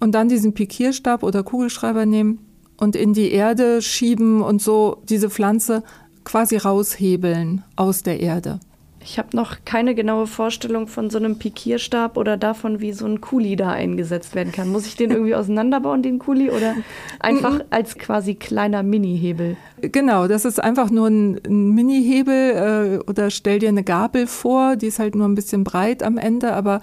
und 0.00 0.12
dann 0.12 0.28
diesen 0.28 0.54
Pikierstab 0.54 1.22
oder 1.22 1.42
Kugelschreiber 1.42 2.06
nehmen 2.06 2.38
und 2.76 2.96
in 2.96 3.12
die 3.12 3.30
Erde 3.30 3.82
schieben 3.82 4.42
und 4.42 4.62
so 4.62 5.02
diese 5.08 5.30
Pflanze 5.30 5.82
quasi 6.24 6.56
raushebeln 6.56 7.64
aus 7.76 8.02
der 8.02 8.20
Erde. 8.20 8.60
Ich 9.08 9.20
habe 9.20 9.36
noch 9.36 9.58
keine 9.64 9.94
genaue 9.94 10.26
Vorstellung 10.26 10.88
von 10.88 11.10
so 11.10 11.18
einem 11.18 11.38
Pikierstab 11.38 12.16
oder 12.16 12.36
davon, 12.36 12.80
wie 12.80 12.92
so 12.92 13.06
ein 13.06 13.20
Kuli 13.20 13.54
da 13.54 13.70
eingesetzt 13.70 14.34
werden 14.34 14.52
kann. 14.52 14.68
Muss 14.68 14.84
ich 14.84 14.96
den 14.96 15.12
irgendwie 15.12 15.34
auseinanderbauen, 15.36 16.02
den 16.02 16.18
Kuli, 16.18 16.50
oder 16.50 16.74
einfach 17.20 17.60
als 17.70 17.98
quasi 17.98 18.34
kleiner 18.34 18.82
Mini-Hebel? 18.82 19.56
Genau, 19.80 20.26
das 20.26 20.44
ist 20.44 20.60
einfach 20.60 20.90
nur 20.90 21.06
ein, 21.06 21.40
ein 21.46 21.70
Mini-Hebel 21.70 22.98
äh, 23.04 23.08
oder 23.08 23.30
stell 23.30 23.60
dir 23.60 23.68
eine 23.68 23.84
Gabel 23.84 24.26
vor, 24.26 24.74
die 24.74 24.88
ist 24.88 24.98
halt 24.98 25.14
nur 25.14 25.28
ein 25.28 25.36
bisschen 25.36 25.62
breit 25.62 26.02
am 26.02 26.18
Ende, 26.18 26.52
aber 26.54 26.80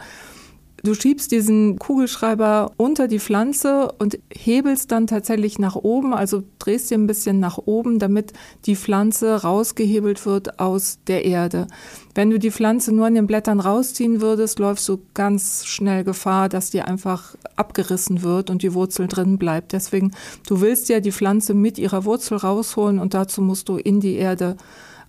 Du 0.86 0.94
schiebst 0.94 1.32
diesen 1.32 1.80
Kugelschreiber 1.80 2.74
unter 2.76 3.08
die 3.08 3.20
Pflanze 3.20 3.90
und 4.00 4.20
hebelst 4.30 4.92
dann 4.92 5.08
tatsächlich 5.08 5.58
nach 5.58 5.78
oben, 5.78 6.14
also 6.14 6.44
drehst 6.60 6.90
sie 6.90 6.96
ein 6.96 7.08
bisschen 7.08 7.40
nach 7.40 7.58
oben, 7.58 8.00
damit 8.00 8.34
die 8.66 8.76
Pflanze 8.76 9.44
rausgehebelt 9.44 10.26
wird 10.26 10.60
aus 10.60 11.00
der 11.08 11.24
Erde. 11.24 11.68
Wenn 12.16 12.32
du 12.32 12.38
die 12.38 12.52
Pflanze 12.52 12.94
nur 12.94 13.06
an 13.06 13.16
den 13.16 13.28
Blättern 13.28 13.62
rausziehen 13.62 14.20
würdest, 14.20 14.60
läufst 14.60 14.90
du 14.90 15.00
ganz 15.14 15.66
schnell 15.66 16.04
Gefahr, 16.04 16.50
dass 16.50 16.70
die 16.70 16.82
einfach 16.82 17.36
abgerissen 17.56 18.22
wird 18.22 18.50
und 18.50 18.62
die 18.62 18.74
Wurzel 18.74 19.08
drin 19.08 19.38
bleibt. 19.38 19.72
Deswegen, 19.72 20.12
du 20.50 20.60
willst 20.60 20.90
ja 20.90 21.00
die 21.00 21.14
Pflanze 21.14 21.54
mit 21.54 21.78
ihrer 21.78 22.04
Wurzel 22.04 22.36
rausholen 22.36 23.00
und 23.00 23.14
dazu 23.14 23.42
musst 23.42 23.70
du 23.70 23.78
in 23.78 24.02
die 24.02 24.16
Erde 24.16 24.58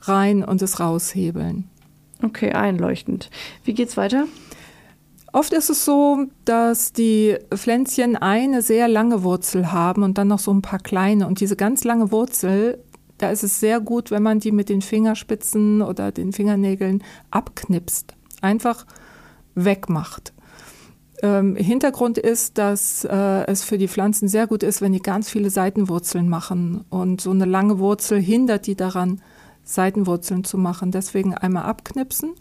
rein 0.03 0.45
und 0.45 0.63
es 0.63 0.79
raushebeln. 0.79 1.69
Okay, 2.23 2.53
einleuchtend. 2.53 3.29
Wie 3.65 3.75
geht's 3.75 3.97
weiter? 3.97 4.29
Oft 5.35 5.53
ist 5.53 5.69
es 5.69 5.85
so, 5.85 6.27
dass 6.45 6.93
die 6.93 7.37
Pflänzchen 7.53 8.15
eine 8.15 8.63
sehr 8.63 8.87
lange 8.87 9.25
Wurzel 9.25 9.73
haben 9.73 10.05
und 10.05 10.17
dann 10.17 10.29
noch 10.29 10.39
so 10.39 10.53
ein 10.53 10.63
paar 10.63 10.79
kleine. 10.79 11.27
Und 11.27 11.41
diese 11.41 11.57
ganz 11.57 11.83
lange 11.83 12.13
Wurzel, 12.13 12.79
da 13.19 13.31
ist 13.31 13.43
es 13.43 13.59
sehr 13.59 13.81
gut, 13.81 14.13
wenn 14.13 14.23
man 14.23 14.39
die 14.39 14.53
mit 14.53 14.69
den 14.69 14.81
Fingerspitzen 14.81 15.83
oder 15.83 16.13
den 16.13 16.33
Fingernägeln 16.33 17.03
abknipst. 17.33 18.15
Einfach 18.43 18.87
wegmacht. 19.57 20.33
Ähm, 21.21 21.57
Hintergrund 21.57 22.17
ist, 22.17 22.57
dass 22.57 23.05
äh, 23.05 23.45
es 23.49 23.65
für 23.65 23.77
die 23.77 23.89
Pflanzen 23.89 24.29
sehr 24.29 24.47
gut 24.47 24.63
ist, 24.63 24.83
wenn 24.83 24.93
die 24.93 25.03
ganz 25.03 25.29
viele 25.29 25.51
Seitenwurzeln 25.51 26.29
machen. 26.29 26.85
Und 26.91 27.21
so 27.21 27.33
eine 27.33 27.45
lange 27.45 27.81
Wurzel 27.81 28.21
hindert 28.21 28.69
die 28.69 28.77
daran, 28.77 29.21
Seitenwurzeln 29.65 30.45
zu 30.45 30.59
machen. 30.59 30.93
Deswegen 30.93 31.35
einmal 31.35 31.65
abknipsen 31.65 32.35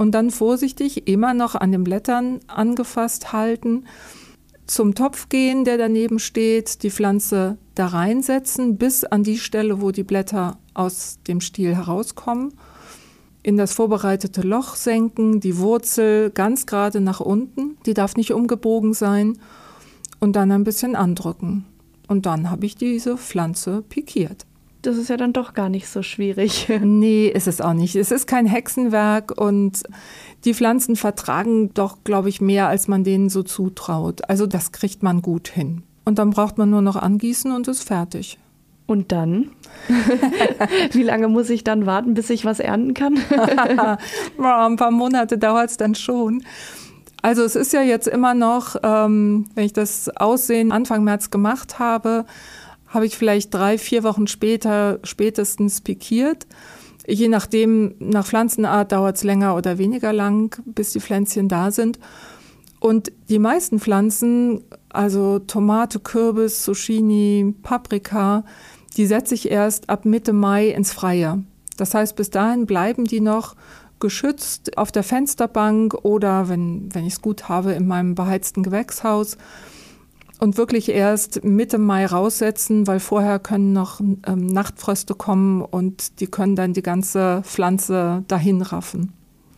und 0.00 0.12
dann 0.12 0.30
vorsichtig 0.30 1.06
immer 1.08 1.34
noch 1.34 1.54
an 1.54 1.72
den 1.72 1.84
Blättern 1.84 2.40
angefasst 2.46 3.34
halten, 3.34 3.84
zum 4.66 4.94
Topf 4.94 5.28
gehen, 5.28 5.66
der 5.66 5.76
daneben 5.76 6.18
steht, 6.18 6.82
die 6.82 6.90
Pflanze 6.90 7.58
da 7.74 7.88
reinsetzen, 7.88 8.78
bis 8.78 9.04
an 9.04 9.24
die 9.24 9.36
Stelle, 9.36 9.82
wo 9.82 9.90
die 9.90 10.02
Blätter 10.02 10.56
aus 10.72 11.18
dem 11.28 11.42
Stiel 11.42 11.76
herauskommen, 11.76 12.54
in 13.42 13.58
das 13.58 13.74
vorbereitete 13.74 14.40
Loch 14.40 14.74
senken, 14.74 15.38
die 15.38 15.58
Wurzel 15.58 16.30
ganz 16.30 16.64
gerade 16.64 17.02
nach 17.02 17.20
unten, 17.20 17.76
die 17.84 17.92
darf 17.92 18.16
nicht 18.16 18.32
umgebogen 18.32 18.94
sein, 18.94 19.38
und 20.18 20.34
dann 20.34 20.50
ein 20.50 20.64
bisschen 20.64 20.96
andrücken. 20.96 21.66
Und 22.08 22.24
dann 22.24 22.50
habe 22.50 22.64
ich 22.64 22.74
diese 22.74 23.18
Pflanze 23.18 23.82
pikiert 23.82 24.46
das 24.82 24.96
ist 24.96 25.08
ja 25.08 25.16
dann 25.16 25.32
doch 25.32 25.54
gar 25.54 25.68
nicht 25.68 25.88
so 25.88 26.02
schwierig. 26.02 26.68
Nee, 26.80 27.28
ist 27.28 27.46
es 27.46 27.60
auch 27.60 27.72
nicht. 27.72 27.96
Es 27.96 28.10
ist 28.10 28.26
kein 28.26 28.46
Hexenwerk 28.46 29.38
und 29.38 29.82
die 30.44 30.54
Pflanzen 30.54 30.96
vertragen 30.96 31.72
doch, 31.74 31.98
glaube 32.04 32.28
ich, 32.28 32.40
mehr, 32.40 32.68
als 32.68 32.88
man 32.88 33.04
denen 33.04 33.28
so 33.28 33.42
zutraut. 33.42 34.28
Also 34.28 34.46
das 34.46 34.72
kriegt 34.72 35.02
man 35.02 35.22
gut 35.22 35.48
hin. 35.48 35.82
Und 36.04 36.18
dann 36.18 36.30
braucht 36.30 36.58
man 36.58 36.70
nur 36.70 36.82
noch 36.82 36.96
angießen 36.96 37.52
und 37.52 37.68
ist 37.68 37.84
fertig. 37.84 38.38
Und 38.86 39.12
dann? 39.12 39.50
Wie 40.92 41.02
lange 41.02 41.28
muss 41.28 41.48
ich 41.50 41.62
dann 41.62 41.86
warten, 41.86 42.14
bis 42.14 42.28
ich 42.30 42.44
was 42.44 42.58
ernten 42.58 42.94
kann? 42.94 43.18
Ein 44.38 44.76
paar 44.76 44.90
Monate 44.90 45.38
dauert 45.38 45.70
es 45.70 45.76
dann 45.76 45.94
schon. 45.94 46.42
Also 47.22 47.42
es 47.42 47.54
ist 47.54 47.72
ja 47.72 47.82
jetzt 47.82 48.08
immer 48.08 48.34
noch, 48.34 48.76
ähm, 48.82 49.46
wenn 49.54 49.64
ich 49.64 49.72
das 49.72 50.08
Aussehen 50.16 50.72
Anfang 50.72 51.04
März 51.04 51.30
gemacht 51.30 51.78
habe, 51.78 52.24
habe 52.90 53.06
ich 53.06 53.16
vielleicht 53.16 53.54
drei, 53.54 53.78
vier 53.78 54.02
Wochen 54.02 54.26
später 54.26 54.98
spätestens 55.04 55.80
pikiert. 55.80 56.46
Je 57.06 57.28
nachdem, 57.28 57.94
nach 57.98 58.26
Pflanzenart 58.26 58.92
dauert 58.92 59.16
es 59.16 59.24
länger 59.24 59.56
oder 59.56 59.78
weniger 59.78 60.12
lang, 60.12 60.60
bis 60.66 60.92
die 60.92 61.00
Pflänzchen 61.00 61.48
da 61.48 61.70
sind. 61.70 61.98
Und 62.80 63.12
die 63.28 63.38
meisten 63.38 63.78
Pflanzen, 63.78 64.62
also 64.88 65.38
Tomate, 65.38 66.00
Kürbis, 66.00 66.64
Zucchini, 66.64 67.54
Paprika, 67.62 68.44
die 68.96 69.06
setze 69.06 69.34
ich 69.34 69.50
erst 69.50 69.88
ab 69.88 70.04
Mitte 70.04 70.32
Mai 70.32 70.68
ins 70.68 70.92
Freie. 70.92 71.44
Das 71.76 71.94
heißt, 71.94 72.16
bis 72.16 72.30
dahin 72.30 72.66
bleiben 72.66 73.04
die 73.04 73.20
noch 73.20 73.54
geschützt 74.00 74.76
auf 74.78 74.90
der 74.90 75.02
Fensterbank 75.02 75.94
oder, 76.04 76.48
wenn, 76.48 76.92
wenn 76.92 77.06
ich 77.06 77.14
es 77.14 77.22
gut 77.22 77.48
habe, 77.48 77.72
in 77.72 77.86
meinem 77.86 78.14
beheizten 78.14 78.62
Gewächshaus 78.62 79.36
und 80.40 80.56
wirklich 80.56 80.88
erst 80.88 81.44
Mitte 81.44 81.78
Mai 81.78 82.06
raussetzen, 82.06 82.86
weil 82.86 83.00
vorher 83.00 83.38
können 83.38 83.72
noch 83.72 84.00
ähm, 84.00 84.46
Nachtfröste 84.46 85.14
kommen 85.14 85.62
und 85.62 86.20
die 86.20 86.26
können 86.26 86.56
dann 86.56 86.72
die 86.72 86.82
ganze 86.82 87.42
Pflanze 87.44 88.24
dahin 88.26 88.62
raffen. 88.62 89.12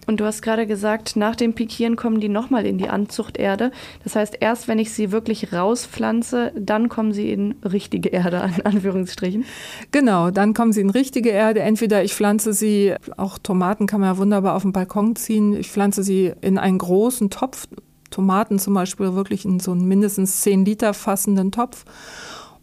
Und 0.07 0.19
du 0.19 0.25
hast 0.25 0.43
gerade 0.43 0.67
gesagt, 0.67 1.15
nach 1.15 1.37
dem 1.37 1.55
Pikieren 1.55 1.95
kommen 1.95 2.21
die 2.21 2.29
nochmal 2.29 2.67
in 2.67 2.77
die 2.77 2.89
Anzuchterde. 2.89 3.71
Das 4.03 4.17
heißt, 4.17 4.39
erst 4.41 4.67
wenn 4.67 4.81
ich 4.81 4.93
sie 4.93 5.13
wirklich 5.13 5.53
rauspflanze, 5.53 6.53
dann 6.57 6.89
kommen 6.89 7.13
sie 7.13 7.31
in 7.31 7.55
richtige 7.65 8.09
Erde, 8.09 8.51
in 8.57 8.67
Anführungsstrichen. 8.67 9.45
Genau, 9.93 10.33
dann 10.33 10.55
kommen 10.55 10.73
sie 10.73 10.81
in 10.81 10.91
richtige 10.91 11.31
Erde. 11.31 11.61
Entweder 11.61 12.03
ich 12.03 12.15
pflanze 12.15 12.53
sie, 12.53 12.95
auch 13.17 13.39
Tomaten 13.39 13.87
kann 13.87 14.01
man 14.01 14.15
ja 14.15 14.19
wunderbar 14.19 14.57
auf 14.57 14.63
den 14.63 14.73
Balkon 14.73 15.15
ziehen, 15.15 15.55
ich 15.55 15.71
pflanze 15.71 16.03
sie 16.03 16.33
in 16.41 16.59
einen 16.59 16.79
großen 16.79 17.31
Topf 17.31 17.69
Tomaten 18.13 18.61
zum 18.61 18.75
Beispiel 18.75 19.15
wirklich 19.15 19.45
in 19.45 19.59
so 19.59 19.73
einen 19.73 19.87
mindestens 19.87 20.43
10 20.43 20.65
Liter 20.65 20.95
fassenden 20.95 21.51
Topf 21.51 21.85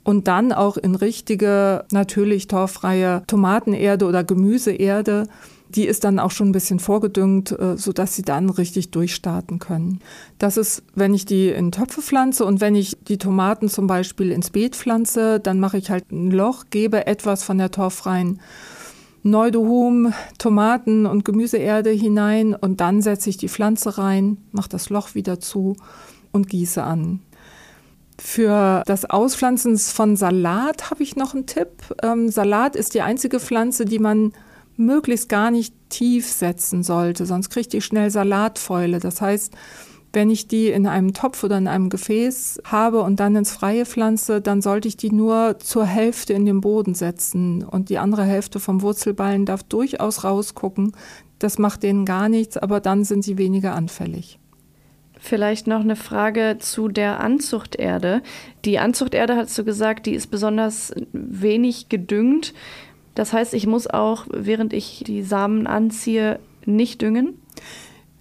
und 0.03 0.27
dann 0.27 0.53
auch 0.53 0.77
in 0.77 0.95
richtige, 0.95 1.85
natürlich 1.91 2.47
torffreie 2.47 3.23
Tomatenerde 3.27 4.05
oder 4.05 4.23
Gemüseerde. 4.23 5.27
Die 5.75 5.85
ist 5.85 6.03
dann 6.03 6.17
auch 6.17 6.31
schon 6.31 6.49
ein 6.49 6.53
bisschen 6.53 6.79
vorgedüngt, 6.79 7.51
äh, 7.51 7.77
sodass 7.77 8.15
sie 8.15 8.23
dann 8.23 8.49
richtig 8.49 8.89
durchstarten 8.89 9.59
können. 9.59 9.99
Das 10.39 10.57
ist, 10.57 10.81
wenn 10.95 11.13
ich 11.13 11.25
die 11.25 11.49
in 11.49 11.71
Töpfe 11.71 12.01
pflanze 12.01 12.43
und 12.43 12.59
wenn 12.59 12.73
ich 12.73 12.97
die 13.07 13.19
Tomaten 13.19 13.69
zum 13.69 13.85
Beispiel 13.85 14.31
ins 14.31 14.49
Beet 14.49 14.75
pflanze, 14.75 15.39
dann 15.39 15.59
mache 15.59 15.77
ich 15.77 15.91
halt 15.91 16.11
ein 16.11 16.31
Loch, 16.31 16.65
gebe 16.71 17.05
etwas 17.05 17.43
von 17.43 17.59
der 17.59 17.69
torffreien 17.69 18.39
Neudohum, 19.23 20.13
Tomaten 20.37 21.05
und 21.05 21.25
Gemüseerde 21.25 21.89
hinein 21.89 22.55
und 22.55 22.79
dann 22.81 23.01
setze 23.01 23.29
ich 23.29 23.37
die 23.37 23.49
Pflanze 23.49 23.97
rein, 23.97 24.37
mache 24.51 24.69
das 24.69 24.89
Loch 24.89 25.15
wieder 25.15 25.39
zu 25.39 25.75
und 26.31 26.49
gieße 26.49 26.81
an. 26.81 27.21
Für 28.17 28.83
das 28.85 29.09
Auspflanzen 29.09 29.77
von 29.77 30.15
Salat 30.17 30.91
habe 30.91 31.03
ich 31.03 31.15
noch 31.15 31.33
einen 31.33 31.45
Tipp. 31.45 31.69
Ähm, 32.03 32.29
Salat 32.29 32.75
ist 32.75 32.93
die 32.93 33.01
einzige 33.01 33.39
Pflanze, 33.39 33.85
die 33.85 33.99
man 33.99 34.33
möglichst 34.75 35.29
gar 35.29 35.51
nicht 35.51 35.73
tief 35.89 36.29
setzen 36.29 36.83
sollte, 36.83 37.25
sonst 37.25 37.49
kriegt 37.49 37.73
die 37.73 37.81
schnell 37.81 38.09
Salatfäule. 38.09 38.99
Das 38.99 39.21
heißt, 39.21 39.53
wenn 40.13 40.29
ich 40.29 40.47
die 40.47 40.69
in 40.69 40.87
einem 40.87 41.13
Topf 41.13 41.43
oder 41.43 41.57
in 41.57 41.67
einem 41.67 41.89
Gefäß 41.89 42.61
habe 42.65 43.01
und 43.01 43.19
dann 43.19 43.35
ins 43.35 43.51
Freie 43.51 43.85
pflanze, 43.85 44.41
dann 44.41 44.61
sollte 44.61 44.87
ich 44.87 44.97
die 44.97 45.11
nur 45.11 45.57
zur 45.59 45.85
Hälfte 45.85 46.33
in 46.33 46.45
den 46.45 46.61
Boden 46.61 46.95
setzen 46.95 47.63
und 47.63 47.89
die 47.89 47.99
andere 47.99 48.23
Hälfte 48.23 48.59
vom 48.59 48.81
Wurzelballen 48.81 49.45
darf 49.45 49.63
durchaus 49.63 50.23
rausgucken. 50.23 50.93
Das 51.37 51.59
macht 51.59 51.83
denen 51.83 52.05
gar 52.05 52.27
nichts, 52.27 52.57
aber 52.57 52.79
dann 52.79 53.03
sind 53.03 53.23
sie 53.23 53.37
weniger 53.37 53.75
anfällig. 53.75 54.39
Vielleicht 55.21 55.67
noch 55.67 55.81
eine 55.81 55.97
Frage 55.97 56.57
zu 56.59 56.87
der 56.87 57.19
Anzuchterde. 57.19 58.21
Die 58.63 58.79
Anzuchterde, 58.79 59.35
hast 59.35 59.57
du 59.57 59.65
gesagt, 59.65 60.05
die 60.05 60.13
ist 60.13 60.27
besonders 60.27 60.93
wenig 61.11 61.89
gedüngt. 61.89 62.53
Das 63.15 63.33
heißt, 63.33 63.53
ich 63.53 63.67
muss 63.67 63.87
auch, 63.87 64.27
während 64.31 64.71
ich 64.71 65.03
die 65.05 65.23
Samen 65.23 65.67
anziehe, 65.67 66.39
nicht 66.65 67.01
düngen? 67.01 67.37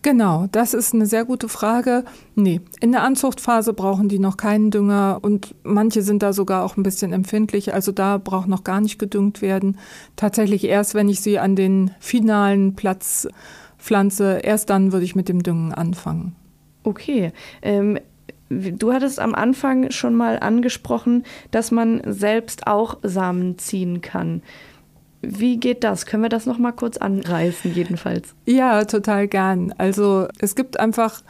Genau, 0.09 0.47
das 0.51 0.73
ist 0.73 0.95
eine 0.95 1.05
sehr 1.05 1.27
gute 1.27 1.51
Frage. 1.51 2.03
Nee, 2.35 2.63
in 2.81 2.93
der 2.93 3.03
Anzuchtphase 3.03 3.75
brauchen 3.75 4.09
die 4.09 4.19
noch 4.19 4.39
keinen 4.39 4.71
Dünger 4.71 5.19
und 5.21 5.55
manche 5.65 6.01
sind 6.01 6.23
da 6.23 6.33
sogar 6.33 6.65
auch 6.65 6.79
ein 6.79 6.83
bisschen 6.83 7.13
empfindlich. 7.13 7.75
Also 7.75 7.93
da 7.93 8.17
braucht 8.17 8.49
noch 8.49 8.65
gar 8.65 8.81
nicht 8.81 8.99
gedüngt 8.99 9.43
werden. 9.43 9.77
Tatsächlich 10.17 10.65
erst, 10.65 10.95
wenn 10.95 11.11
ich 11.11 11.21
sie 11.21 11.39
an 11.39 11.57
den 11.57 11.91
finalen 12.01 12.75
Platz 12.75 13.29
pflanze, 13.77 14.39
erst 14.43 14.71
dann 14.71 14.93
würde 14.93 15.05
ich 15.05 15.15
mit 15.15 15.29
dem 15.29 15.43
Düngen 15.43 15.75
anfangen. 15.75 16.35
Okay. 16.85 17.31
Ähm, 17.61 17.99
du 18.49 18.95
hattest 18.95 19.21
am 19.21 19.35
Anfang 19.35 19.91
schon 19.91 20.15
mal 20.15 20.39
angesprochen, 20.39 21.25
dass 21.51 21.71
man 21.71 22.01
selbst 22.07 22.67
auch 22.67 22.97
Samen 23.03 23.59
ziehen 23.59 24.01
kann. 24.01 24.41
Wie 25.21 25.59
geht 25.59 25.83
das? 25.85 26.07
Können 26.07 26.23
wir 26.23 26.29
das 26.29 26.47
noch 26.47 26.59
mal 26.59 26.73
kurz 26.73 26.97
anreißen, 26.97 27.75
jedenfalls? 27.75 28.35
Ja, 28.47 28.85
total 28.85 29.27
gern. 29.27 29.75
Also 29.77 30.29
es 30.39 30.55
gibt 30.55 30.79
einfach 30.79 31.23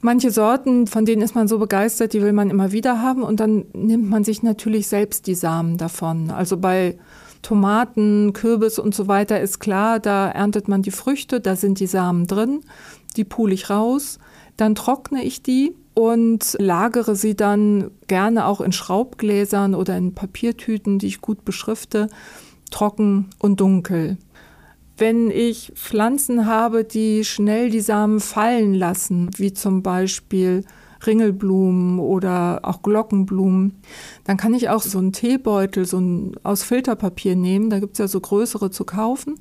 manche 0.00 0.30
Sorten, 0.30 0.86
von 0.86 1.04
denen 1.04 1.22
ist 1.22 1.34
man 1.34 1.48
so 1.48 1.58
begeistert, 1.58 2.12
die 2.12 2.22
will 2.22 2.32
man 2.32 2.50
immer 2.50 2.72
wieder 2.72 3.02
haben 3.02 3.22
und 3.22 3.40
dann 3.40 3.66
nimmt 3.74 4.08
man 4.08 4.24
sich 4.24 4.42
natürlich 4.42 4.88
selbst 4.88 5.26
die 5.26 5.34
Samen 5.34 5.76
davon. 5.76 6.30
Also 6.30 6.56
bei 6.56 6.96
Tomaten, 7.42 8.32
Kürbis 8.32 8.78
und 8.78 8.94
so 8.94 9.08
weiter 9.08 9.40
ist 9.40 9.58
klar, 9.58 10.00
da 10.00 10.28
erntet 10.28 10.68
man 10.68 10.82
die 10.82 10.90
Früchte, 10.90 11.40
da 11.40 11.54
sind 11.54 11.80
die 11.80 11.86
Samen 11.86 12.26
drin, 12.26 12.60
die 13.16 13.24
pule 13.24 13.52
ich 13.52 13.68
raus, 13.68 14.18
dann 14.56 14.74
trockne 14.74 15.22
ich 15.22 15.42
die 15.42 15.74
und 15.94 16.56
lagere 16.58 17.14
sie 17.14 17.34
dann 17.34 17.90
gerne 18.06 18.46
auch 18.46 18.60
in 18.60 18.72
Schraubgläsern 18.72 19.74
oder 19.74 19.96
in 19.96 20.14
Papiertüten, 20.14 20.98
die 20.98 21.06
ich 21.08 21.20
gut 21.20 21.44
beschrifte 21.44 22.08
trocken 22.70 23.30
und 23.38 23.60
dunkel. 23.60 24.18
Wenn 24.98 25.30
ich 25.30 25.72
Pflanzen 25.74 26.46
habe, 26.46 26.84
die 26.84 27.24
schnell 27.24 27.70
die 27.70 27.80
Samen 27.80 28.20
fallen 28.20 28.74
lassen, 28.74 29.30
wie 29.36 29.52
zum 29.52 29.82
Beispiel 29.82 30.64
Ringelblumen 31.06 31.98
oder 31.98 32.60
auch 32.62 32.82
Glockenblumen, 32.82 33.74
dann 34.24 34.36
kann 34.36 34.54
ich 34.54 34.70
auch 34.70 34.82
so 34.82 34.98
einen 34.98 35.12
Teebeutel 35.12 35.84
so 35.84 35.98
ein, 35.98 36.36
aus 36.42 36.62
Filterpapier 36.62 37.36
nehmen, 37.36 37.68
da 37.68 37.78
gibt 37.78 37.92
es 37.92 37.98
ja 37.98 38.08
so 38.08 38.20
größere 38.20 38.70
zu 38.70 38.84
kaufen, 38.84 39.38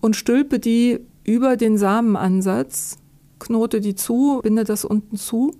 und 0.00 0.16
stülpe 0.16 0.58
die 0.58 1.00
über 1.24 1.56
den 1.56 1.76
Samenansatz, 1.76 2.96
knote 3.38 3.80
die 3.80 3.94
zu, 3.94 4.40
binde 4.42 4.64
das 4.64 4.84
unten 4.84 5.16
zu 5.16 5.52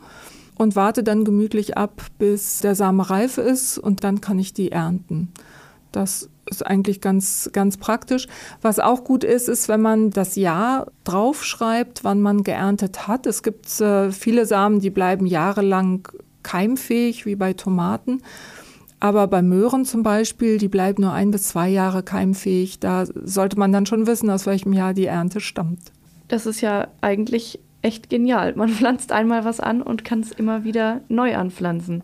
und 0.57 0.77
warte 0.77 1.03
dann 1.03 1.25
gemütlich 1.25 1.77
ab, 1.77 2.03
bis 2.19 2.61
der 2.61 2.75
Same 2.75 3.09
reif 3.09 3.39
ist 3.39 3.79
und 3.79 4.05
dann 4.05 4.21
kann 4.21 4.39
ich 4.39 4.53
die 4.53 4.73
ernten. 4.73 5.33
Das 5.93 6.29
ist 6.47 6.67
eigentlich 6.67 7.01
ganz, 7.01 7.51
ganz 7.53 7.77
praktisch. 7.77 8.27
Was 8.63 8.79
auch 8.79 9.05
gut 9.05 9.25
ist, 9.25 9.49
ist, 9.49 9.69
wenn 9.69 9.81
man 9.81 10.11
das 10.11 10.37
Jahr 10.37 10.87
draufschreibt, 11.05 12.05
wann 12.05 12.21
man 12.21 12.43
geerntet 12.43 13.07
hat. 13.09 13.27
Es 13.27 13.43
gibt 13.43 13.81
äh, 13.81 14.11
viele 14.11 14.47
Samen, 14.47 14.81
die 14.81 14.91
bleiben 14.91 15.27
jahrelang 15.27 16.09
keimfähig, 16.43 17.27
wie 17.27 17.37
bei 17.37 17.53
Tomaten. 17.53 18.23
Aber 18.99 19.27
bei 19.29 19.41
Möhren 19.41 19.87
zum 19.87 20.03
Beispiel, 20.03 20.59
die 20.59 20.69
bleiben 20.69 21.03
nur 21.03 21.13
ein 21.13 21.31
bis 21.31 21.45
zwei 21.45 21.69
Jahre 21.71 22.03
keimfähig. 22.03 22.81
Da 22.81 23.07
sollte 23.07 23.59
man 23.59 23.73
dann 23.73 23.87
schon 23.87 24.07
wissen, 24.07 24.29
aus 24.29 24.47
welchem 24.47 24.75
Jahr 24.75 24.93
die 24.93 25.07
Ernte 25.07 25.41
stammt. 25.41 25.93
Das 26.29 26.47
ist 26.47 26.61
ja 26.61 26.89
eigentlich 27.01 27.61
echt 27.83 28.11
genial. 28.11 28.55
Man 28.57 28.69
pflanzt 28.71 29.13
einmal 29.13 29.45
was 29.45 29.59
an 29.61 29.81
und 29.81 30.05
kann 30.05 30.21
es 30.21 30.33
immer 30.33 30.65
wieder 30.65 31.01
neu 31.09 31.35
anpflanzen. 31.35 32.03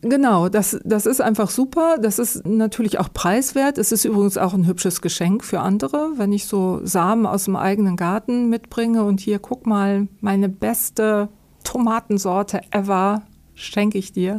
Genau, 0.00 0.48
das, 0.48 0.78
das 0.84 1.06
ist 1.06 1.20
einfach 1.20 1.50
super. 1.50 1.98
Das 2.00 2.20
ist 2.20 2.46
natürlich 2.46 3.00
auch 3.00 3.12
preiswert. 3.12 3.78
Es 3.78 3.90
ist 3.90 4.04
übrigens 4.04 4.38
auch 4.38 4.54
ein 4.54 4.66
hübsches 4.66 5.00
Geschenk 5.00 5.44
für 5.44 5.60
andere, 5.60 6.12
wenn 6.16 6.32
ich 6.32 6.46
so 6.46 6.80
Samen 6.84 7.26
aus 7.26 7.44
dem 7.46 7.56
eigenen 7.56 7.96
Garten 7.96 8.48
mitbringe 8.48 9.02
und 9.02 9.18
hier 9.18 9.40
guck 9.40 9.66
mal, 9.66 10.06
meine 10.20 10.48
beste 10.48 11.28
Tomatensorte 11.64 12.60
ever 12.70 13.22
schenke 13.54 13.98
ich 13.98 14.12
dir. 14.12 14.38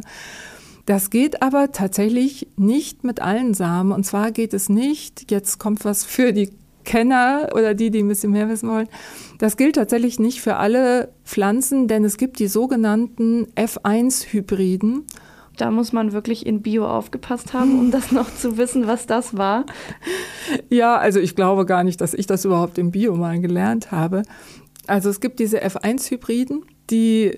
Das 0.86 1.10
geht 1.10 1.42
aber 1.42 1.72
tatsächlich 1.72 2.48
nicht 2.56 3.04
mit 3.04 3.20
allen 3.20 3.52
Samen. 3.52 3.92
Und 3.92 4.04
zwar 4.04 4.32
geht 4.32 4.54
es 4.54 4.70
nicht, 4.70 5.30
jetzt 5.30 5.58
kommt 5.58 5.84
was 5.84 6.04
für 6.06 6.32
die 6.32 6.50
Kenner 6.84 7.50
oder 7.52 7.74
die, 7.74 7.90
die 7.90 8.02
ein 8.02 8.08
bisschen 8.08 8.32
mehr 8.32 8.48
wissen 8.48 8.68
wollen. 8.70 8.88
Das 9.38 9.58
gilt 9.58 9.76
tatsächlich 9.76 10.18
nicht 10.18 10.40
für 10.40 10.56
alle 10.56 11.12
Pflanzen, 11.24 11.86
denn 11.86 12.04
es 12.04 12.16
gibt 12.16 12.38
die 12.38 12.48
sogenannten 12.48 13.46
F1-Hybriden. 13.54 15.04
Da 15.60 15.70
muss 15.70 15.92
man 15.92 16.12
wirklich 16.12 16.46
in 16.46 16.62
Bio 16.62 16.86
aufgepasst 16.86 17.52
haben, 17.52 17.78
um 17.78 17.90
das 17.90 18.12
noch 18.12 18.34
zu 18.34 18.56
wissen, 18.56 18.86
was 18.86 19.06
das 19.06 19.36
war. 19.36 19.66
Ja, 20.70 20.96
also 20.96 21.20
ich 21.20 21.36
glaube 21.36 21.66
gar 21.66 21.84
nicht, 21.84 22.00
dass 22.00 22.14
ich 22.14 22.26
das 22.26 22.46
überhaupt 22.46 22.78
im 22.78 22.90
Bio 22.90 23.14
mal 23.14 23.38
gelernt 23.40 23.92
habe. 23.92 24.22
Also 24.86 25.10
es 25.10 25.20
gibt 25.20 25.38
diese 25.38 25.62
F1-Hybriden, 25.62 26.64
die 26.88 27.36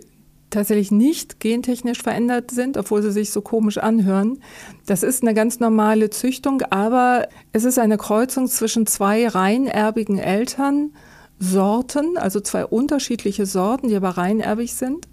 tatsächlich 0.50 0.92
nicht 0.92 1.40
gentechnisch 1.40 2.00
verändert 2.00 2.52
sind, 2.52 2.76
obwohl 2.76 3.02
sie 3.02 3.10
sich 3.10 3.30
so 3.30 3.40
komisch 3.40 3.78
anhören. 3.78 4.38
Das 4.86 5.02
ist 5.02 5.22
eine 5.22 5.34
ganz 5.34 5.58
normale 5.58 6.10
Züchtung, 6.10 6.62
aber 6.70 7.28
es 7.52 7.64
ist 7.64 7.78
eine 7.78 7.98
Kreuzung 7.98 8.46
zwischen 8.46 8.86
zwei 8.86 9.26
reinerbigen 9.26 10.18
Elternsorten, 10.18 12.16
also 12.16 12.40
zwei 12.40 12.66
unterschiedliche 12.66 13.46
Sorten, 13.46 13.88
die 13.88 13.96
aber 13.96 14.10
reinerbig 14.10 14.74
sind. 14.74 15.08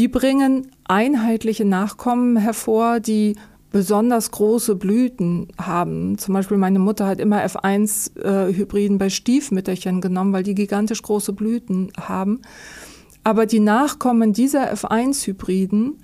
Die 0.00 0.08
bringen 0.08 0.68
einheitliche 0.84 1.66
Nachkommen 1.66 2.38
hervor, 2.38 3.00
die 3.00 3.36
besonders 3.70 4.30
große 4.30 4.76
Blüten 4.76 5.48
haben. 5.60 6.16
Zum 6.16 6.32
Beispiel 6.32 6.56
meine 6.56 6.78
Mutter 6.78 7.06
hat 7.06 7.20
immer 7.20 7.44
F1-Hybriden 7.44 8.96
äh, 8.96 8.98
bei 8.98 9.10
Stiefmütterchen 9.10 10.00
genommen, 10.00 10.32
weil 10.32 10.42
die 10.42 10.54
gigantisch 10.54 11.02
große 11.02 11.34
Blüten 11.34 11.92
haben. 12.00 12.40
Aber 13.24 13.44
die 13.44 13.60
Nachkommen 13.60 14.32
dieser 14.32 14.72
F1-Hybriden 14.72 15.98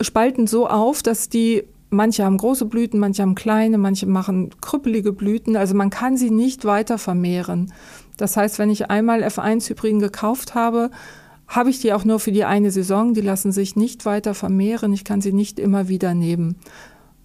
spalten 0.00 0.48
so 0.48 0.66
auf, 0.66 1.04
dass 1.04 1.28
die 1.28 1.62
Manche 1.90 2.24
haben 2.24 2.38
große 2.38 2.64
Blüten, 2.64 2.98
manche 2.98 3.22
haben 3.22 3.36
kleine, 3.36 3.78
manche 3.78 4.06
machen 4.06 4.50
krüppelige 4.60 5.12
Blüten. 5.12 5.56
Also 5.56 5.76
man 5.76 5.90
kann 5.90 6.16
sie 6.16 6.30
nicht 6.30 6.64
weiter 6.64 6.98
vermehren. 6.98 7.72
Das 8.16 8.36
heißt, 8.36 8.58
wenn 8.58 8.68
ich 8.68 8.90
einmal 8.90 9.22
F1-Hybriden 9.22 10.00
gekauft 10.00 10.56
habe, 10.56 10.90
habe 11.48 11.70
ich 11.70 11.80
die 11.80 11.92
auch 11.92 12.04
nur 12.04 12.20
für 12.20 12.32
die 12.32 12.44
eine 12.44 12.70
Saison. 12.70 13.14
Die 13.14 13.22
lassen 13.22 13.52
sich 13.52 13.74
nicht 13.74 14.04
weiter 14.04 14.34
vermehren. 14.34 14.92
Ich 14.92 15.04
kann 15.04 15.20
sie 15.20 15.32
nicht 15.32 15.58
immer 15.58 15.88
wieder 15.88 16.14
nehmen. 16.14 16.56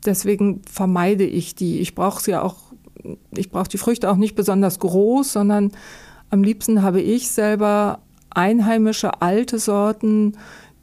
Deswegen 0.06 0.62
vermeide 0.70 1.26
ich 1.26 1.56
die. 1.56 1.80
Ich 1.80 1.94
brauche 1.94 2.22
sie 2.24 2.36
auch, 2.36 2.58
ich 3.36 3.50
brauche 3.50 3.68
die 3.68 3.78
Früchte 3.78 4.10
auch 4.10 4.16
nicht 4.16 4.36
besonders 4.36 4.80
groß, 4.80 5.34
sondern 5.34 5.72
am 6.30 6.44
liebsten 6.44 6.82
habe 6.82 7.02
ich 7.02 7.30
selber 7.30 8.00
einheimische 8.30 9.22
alte 9.22 9.60
Sorten, 9.60 10.38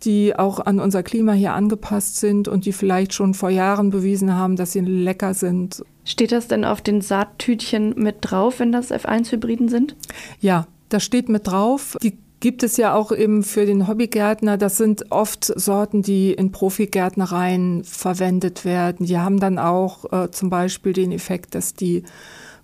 die 0.04 0.36
auch 0.36 0.60
an 0.60 0.78
unser 0.78 1.02
Klima 1.02 1.32
hier 1.32 1.52
angepasst 1.52 2.16
sind 2.16 2.48
und 2.48 2.64
die 2.64 2.72
vielleicht 2.72 3.12
schon 3.12 3.34
vor 3.34 3.50
Jahren 3.50 3.90
bewiesen 3.90 4.34
haben, 4.34 4.56
dass 4.56 4.72
sie 4.72 4.80
lecker 4.80 5.34
sind. 5.34 5.84
Steht 6.04 6.32
das 6.32 6.48
denn 6.48 6.64
auf 6.64 6.80
den 6.80 7.00
Saattütchen 7.00 7.94
mit 7.96 8.16
drauf, 8.20 8.60
wenn 8.60 8.72
das 8.72 8.90
F1-Hybriden 8.90 9.68
sind? 9.68 9.96
Ja, 10.40 10.66
das 10.88 11.04
steht 11.04 11.28
mit 11.28 11.46
drauf. 11.46 11.96
Die 12.02 12.16
gibt 12.40 12.62
es 12.62 12.78
ja 12.78 12.94
auch 12.94 13.12
eben 13.12 13.42
für 13.42 13.66
den 13.66 13.86
Hobbygärtner. 13.86 14.56
Das 14.56 14.78
sind 14.78 15.10
oft 15.10 15.44
Sorten, 15.44 16.02
die 16.02 16.32
in 16.32 16.52
Profigärtnereien 16.52 17.84
verwendet 17.84 18.64
werden. 18.64 19.06
Die 19.06 19.18
haben 19.18 19.38
dann 19.38 19.58
auch 19.58 20.10
äh, 20.10 20.30
zum 20.30 20.48
Beispiel 20.50 20.94
den 20.94 21.12
Effekt, 21.12 21.54
dass 21.54 21.74
die 21.74 22.02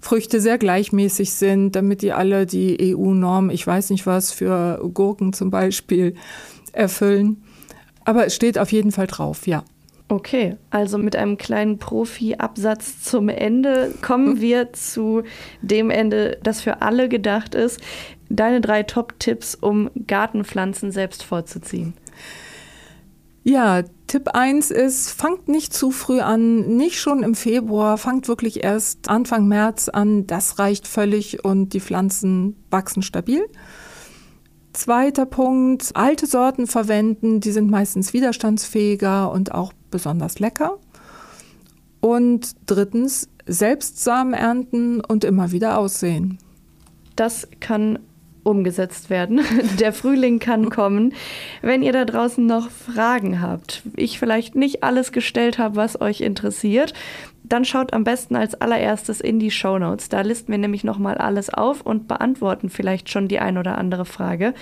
Früchte 0.01 0.41
sehr 0.41 0.59
gleichmäßig 0.59 1.33
sind, 1.33 1.77
damit 1.77 2.03
die 2.03 2.13
alle 2.13 2.47
die 2.47 2.95
EU-Norm, 2.97 3.51
ich 3.51 3.67
weiß 3.67 3.91
nicht 3.91 4.07
was, 4.07 4.33
für 4.33 4.81
Gurken 4.95 5.33
zum 5.33 5.51
Beispiel 5.51 6.15
erfüllen. 6.73 7.43
Aber 8.05 8.27
es 8.27 8.35
steht 8.35 8.59
auf 8.59 8.73
jeden 8.73 8.93
Fall 8.93 9.07
drauf, 9.07 9.47
ja. 9.47 9.65
Okay, 10.09 10.57
also 10.71 10.99
mit 10.99 11.17
einem 11.17 11.37
kleinen 11.37 11.79
Profi-Absatz 11.79 13.03
zum 13.03 13.29
Ende 13.29 13.93
kommen 14.03 14.41
wir 14.41 14.73
zu 14.73 15.23
dem 15.63 15.91
Ende, 15.91 16.39
das 16.43 16.61
für 16.61 16.83
alle 16.83 17.09
gedacht 17.09 17.55
ist 17.55 17.81
deine 18.29 18.61
drei 18.61 18.83
Top-Tipps, 18.83 19.55
um 19.55 19.91
Gartenpflanzen 20.07 20.91
selbst 20.91 21.23
vorzuziehen? 21.23 21.95
Ja, 23.45 23.83
Tipp 24.09 24.31
1 24.35 24.73
ist, 24.73 25.11
fangt 25.11 25.47
nicht 25.49 25.73
zu 25.73 25.93
früh 25.93 26.21
an, 26.21 26.77
nicht 26.77 26.99
schon 26.99 27.23
im 27.23 27.37
Februar, 27.37 27.97
fangt 27.97 28.27
wirklich 28.27 28.65
erst 28.65 29.09
Anfang 29.09 29.47
März 29.47 29.89
an, 29.89 30.27
das 30.27 30.59
reicht 30.59 30.89
völlig 30.89 31.45
und 31.45 31.73
die 31.73 31.81
Pflanzen 31.81 32.57
wachsen 32.71 33.03
stabil. 33.03 33.47
Zweiter 34.73 35.27
Punkt, 35.27 35.93
alte 35.95 36.27
Sorten 36.27 36.67
verwenden, 36.67 37.41
die 37.41 37.53
sind 37.53 37.71
meistens 37.71 38.13
widerstandsfähiger 38.13 39.31
und 39.31 39.55
auch 39.55 39.73
besonders 39.97 40.39
lecker. 40.39 40.79
Und 42.01 42.55
drittens, 42.67 43.31
selbst 43.47 44.05
Samen 44.05 44.35
ernten 44.35 45.01
und 45.01 45.25
immer 45.25 45.53
wieder 45.53 45.79
aussehen. 45.79 46.39
Das 47.15 47.49
kann 47.61 47.99
umgesetzt 48.43 49.09
werden. 49.09 49.41
Der 49.81 49.95
Frühling 49.95 50.39
kann 50.39 50.69
kommen. 50.69 51.15
Wenn 51.63 51.83
ihr 51.83 51.93
da 51.93 52.05
draußen 52.05 52.45
noch 52.45 52.71
Fragen 52.71 53.41
habt, 53.41 53.83
ich 53.97 54.19
vielleicht 54.19 54.55
nicht 54.55 54.85
alles 54.85 55.13
gestellt 55.13 55.59
habe, 55.59 55.77
was 55.77 56.01
euch 56.01 56.21
interessiert, 56.21 56.93
dann 57.43 57.65
schaut 57.65 57.93
am 57.93 58.05
besten 58.05 58.37
als 58.37 58.55
allererstes 58.55 59.21
in 59.21 59.39
die 59.39 59.51
Show 59.51 59.79
Notes. 59.79 60.09
Da 60.09 60.21
listen 60.21 60.51
wir 60.53 60.59
nämlich 60.59 60.85
nochmal 60.85 61.17
alles 61.17 61.49
auf 61.53 61.81
und 61.81 62.09
beantworten 62.09 62.69
vielleicht 62.69 63.09
schon 63.09 63.29
die 63.29 63.39
ein 63.39 63.57
oder 63.59 63.79
andere 63.79 64.05
Frage. 64.05 64.53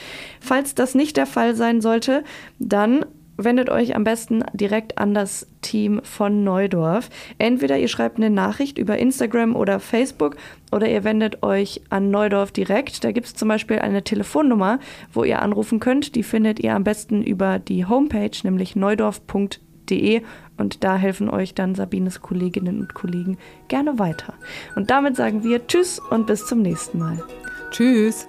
Falls 0.40 0.74
das 0.74 0.94
nicht 0.94 1.16
der 1.16 1.26
Fall 1.26 1.54
sein 1.56 1.80
sollte, 1.80 2.24
dann 2.58 3.04
wendet 3.36 3.70
euch 3.70 3.96
am 3.96 4.04
besten 4.04 4.44
direkt 4.52 4.98
an 4.98 5.14
das 5.14 5.46
Team 5.62 6.00
von 6.04 6.44
Neudorf. 6.44 7.10
Entweder 7.38 7.78
ihr 7.78 7.88
schreibt 7.88 8.16
eine 8.16 8.30
Nachricht 8.30 8.78
über 8.78 8.98
Instagram 8.98 9.56
oder 9.56 9.80
Facebook 9.80 10.36
oder 10.72 10.88
ihr 10.88 11.04
wendet 11.04 11.42
euch 11.42 11.82
an 11.90 12.10
Neudorf 12.10 12.52
direkt. 12.52 13.04
Da 13.04 13.12
gibt 13.12 13.26
es 13.26 13.34
zum 13.34 13.48
Beispiel 13.48 13.78
eine 13.78 14.02
Telefonnummer, 14.02 14.78
wo 15.12 15.24
ihr 15.24 15.42
anrufen 15.42 15.80
könnt. 15.80 16.14
Die 16.14 16.22
findet 16.22 16.60
ihr 16.60 16.74
am 16.74 16.84
besten 16.84 17.22
über 17.22 17.58
die 17.58 17.86
Homepage, 17.86 18.36
nämlich 18.42 18.76
neudorf.de 18.76 20.22
und 20.56 20.84
da 20.84 20.96
helfen 20.96 21.28
euch 21.28 21.54
dann 21.54 21.74
Sabines 21.74 22.20
Kolleginnen 22.20 22.80
und 22.80 22.94
Kollegen 22.94 23.38
gerne 23.68 23.98
weiter. 23.98 24.34
Und 24.76 24.90
damit 24.90 25.16
sagen 25.16 25.42
wir 25.42 25.66
Tschüss 25.66 25.98
und 25.98 26.26
bis 26.26 26.46
zum 26.46 26.62
nächsten 26.62 26.98
Mal. 26.98 27.22
Tschüss. 27.70 28.28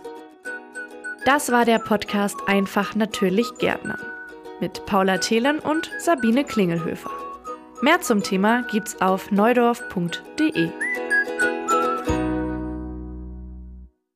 Das 1.26 1.52
war 1.52 1.66
der 1.66 1.80
Podcast 1.80 2.38
Einfach 2.48 2.96
natürlich 2.96 3.48
Gärtner 3.58 3.98
mit 4.60 4.86
Paula 4.86 5.18
Thelen 5.18 5.60
und 5.60 5.92
Sabine 6.00 6.44
Klingelhöfer. 6.44 7.12
Mehr 7.82 8.02
zum 8.02 8.24
Thema 8.24 8.64
gibt's 8.72 9.00
auf 9.02 9.32
neudorf.de. 9.32 10.70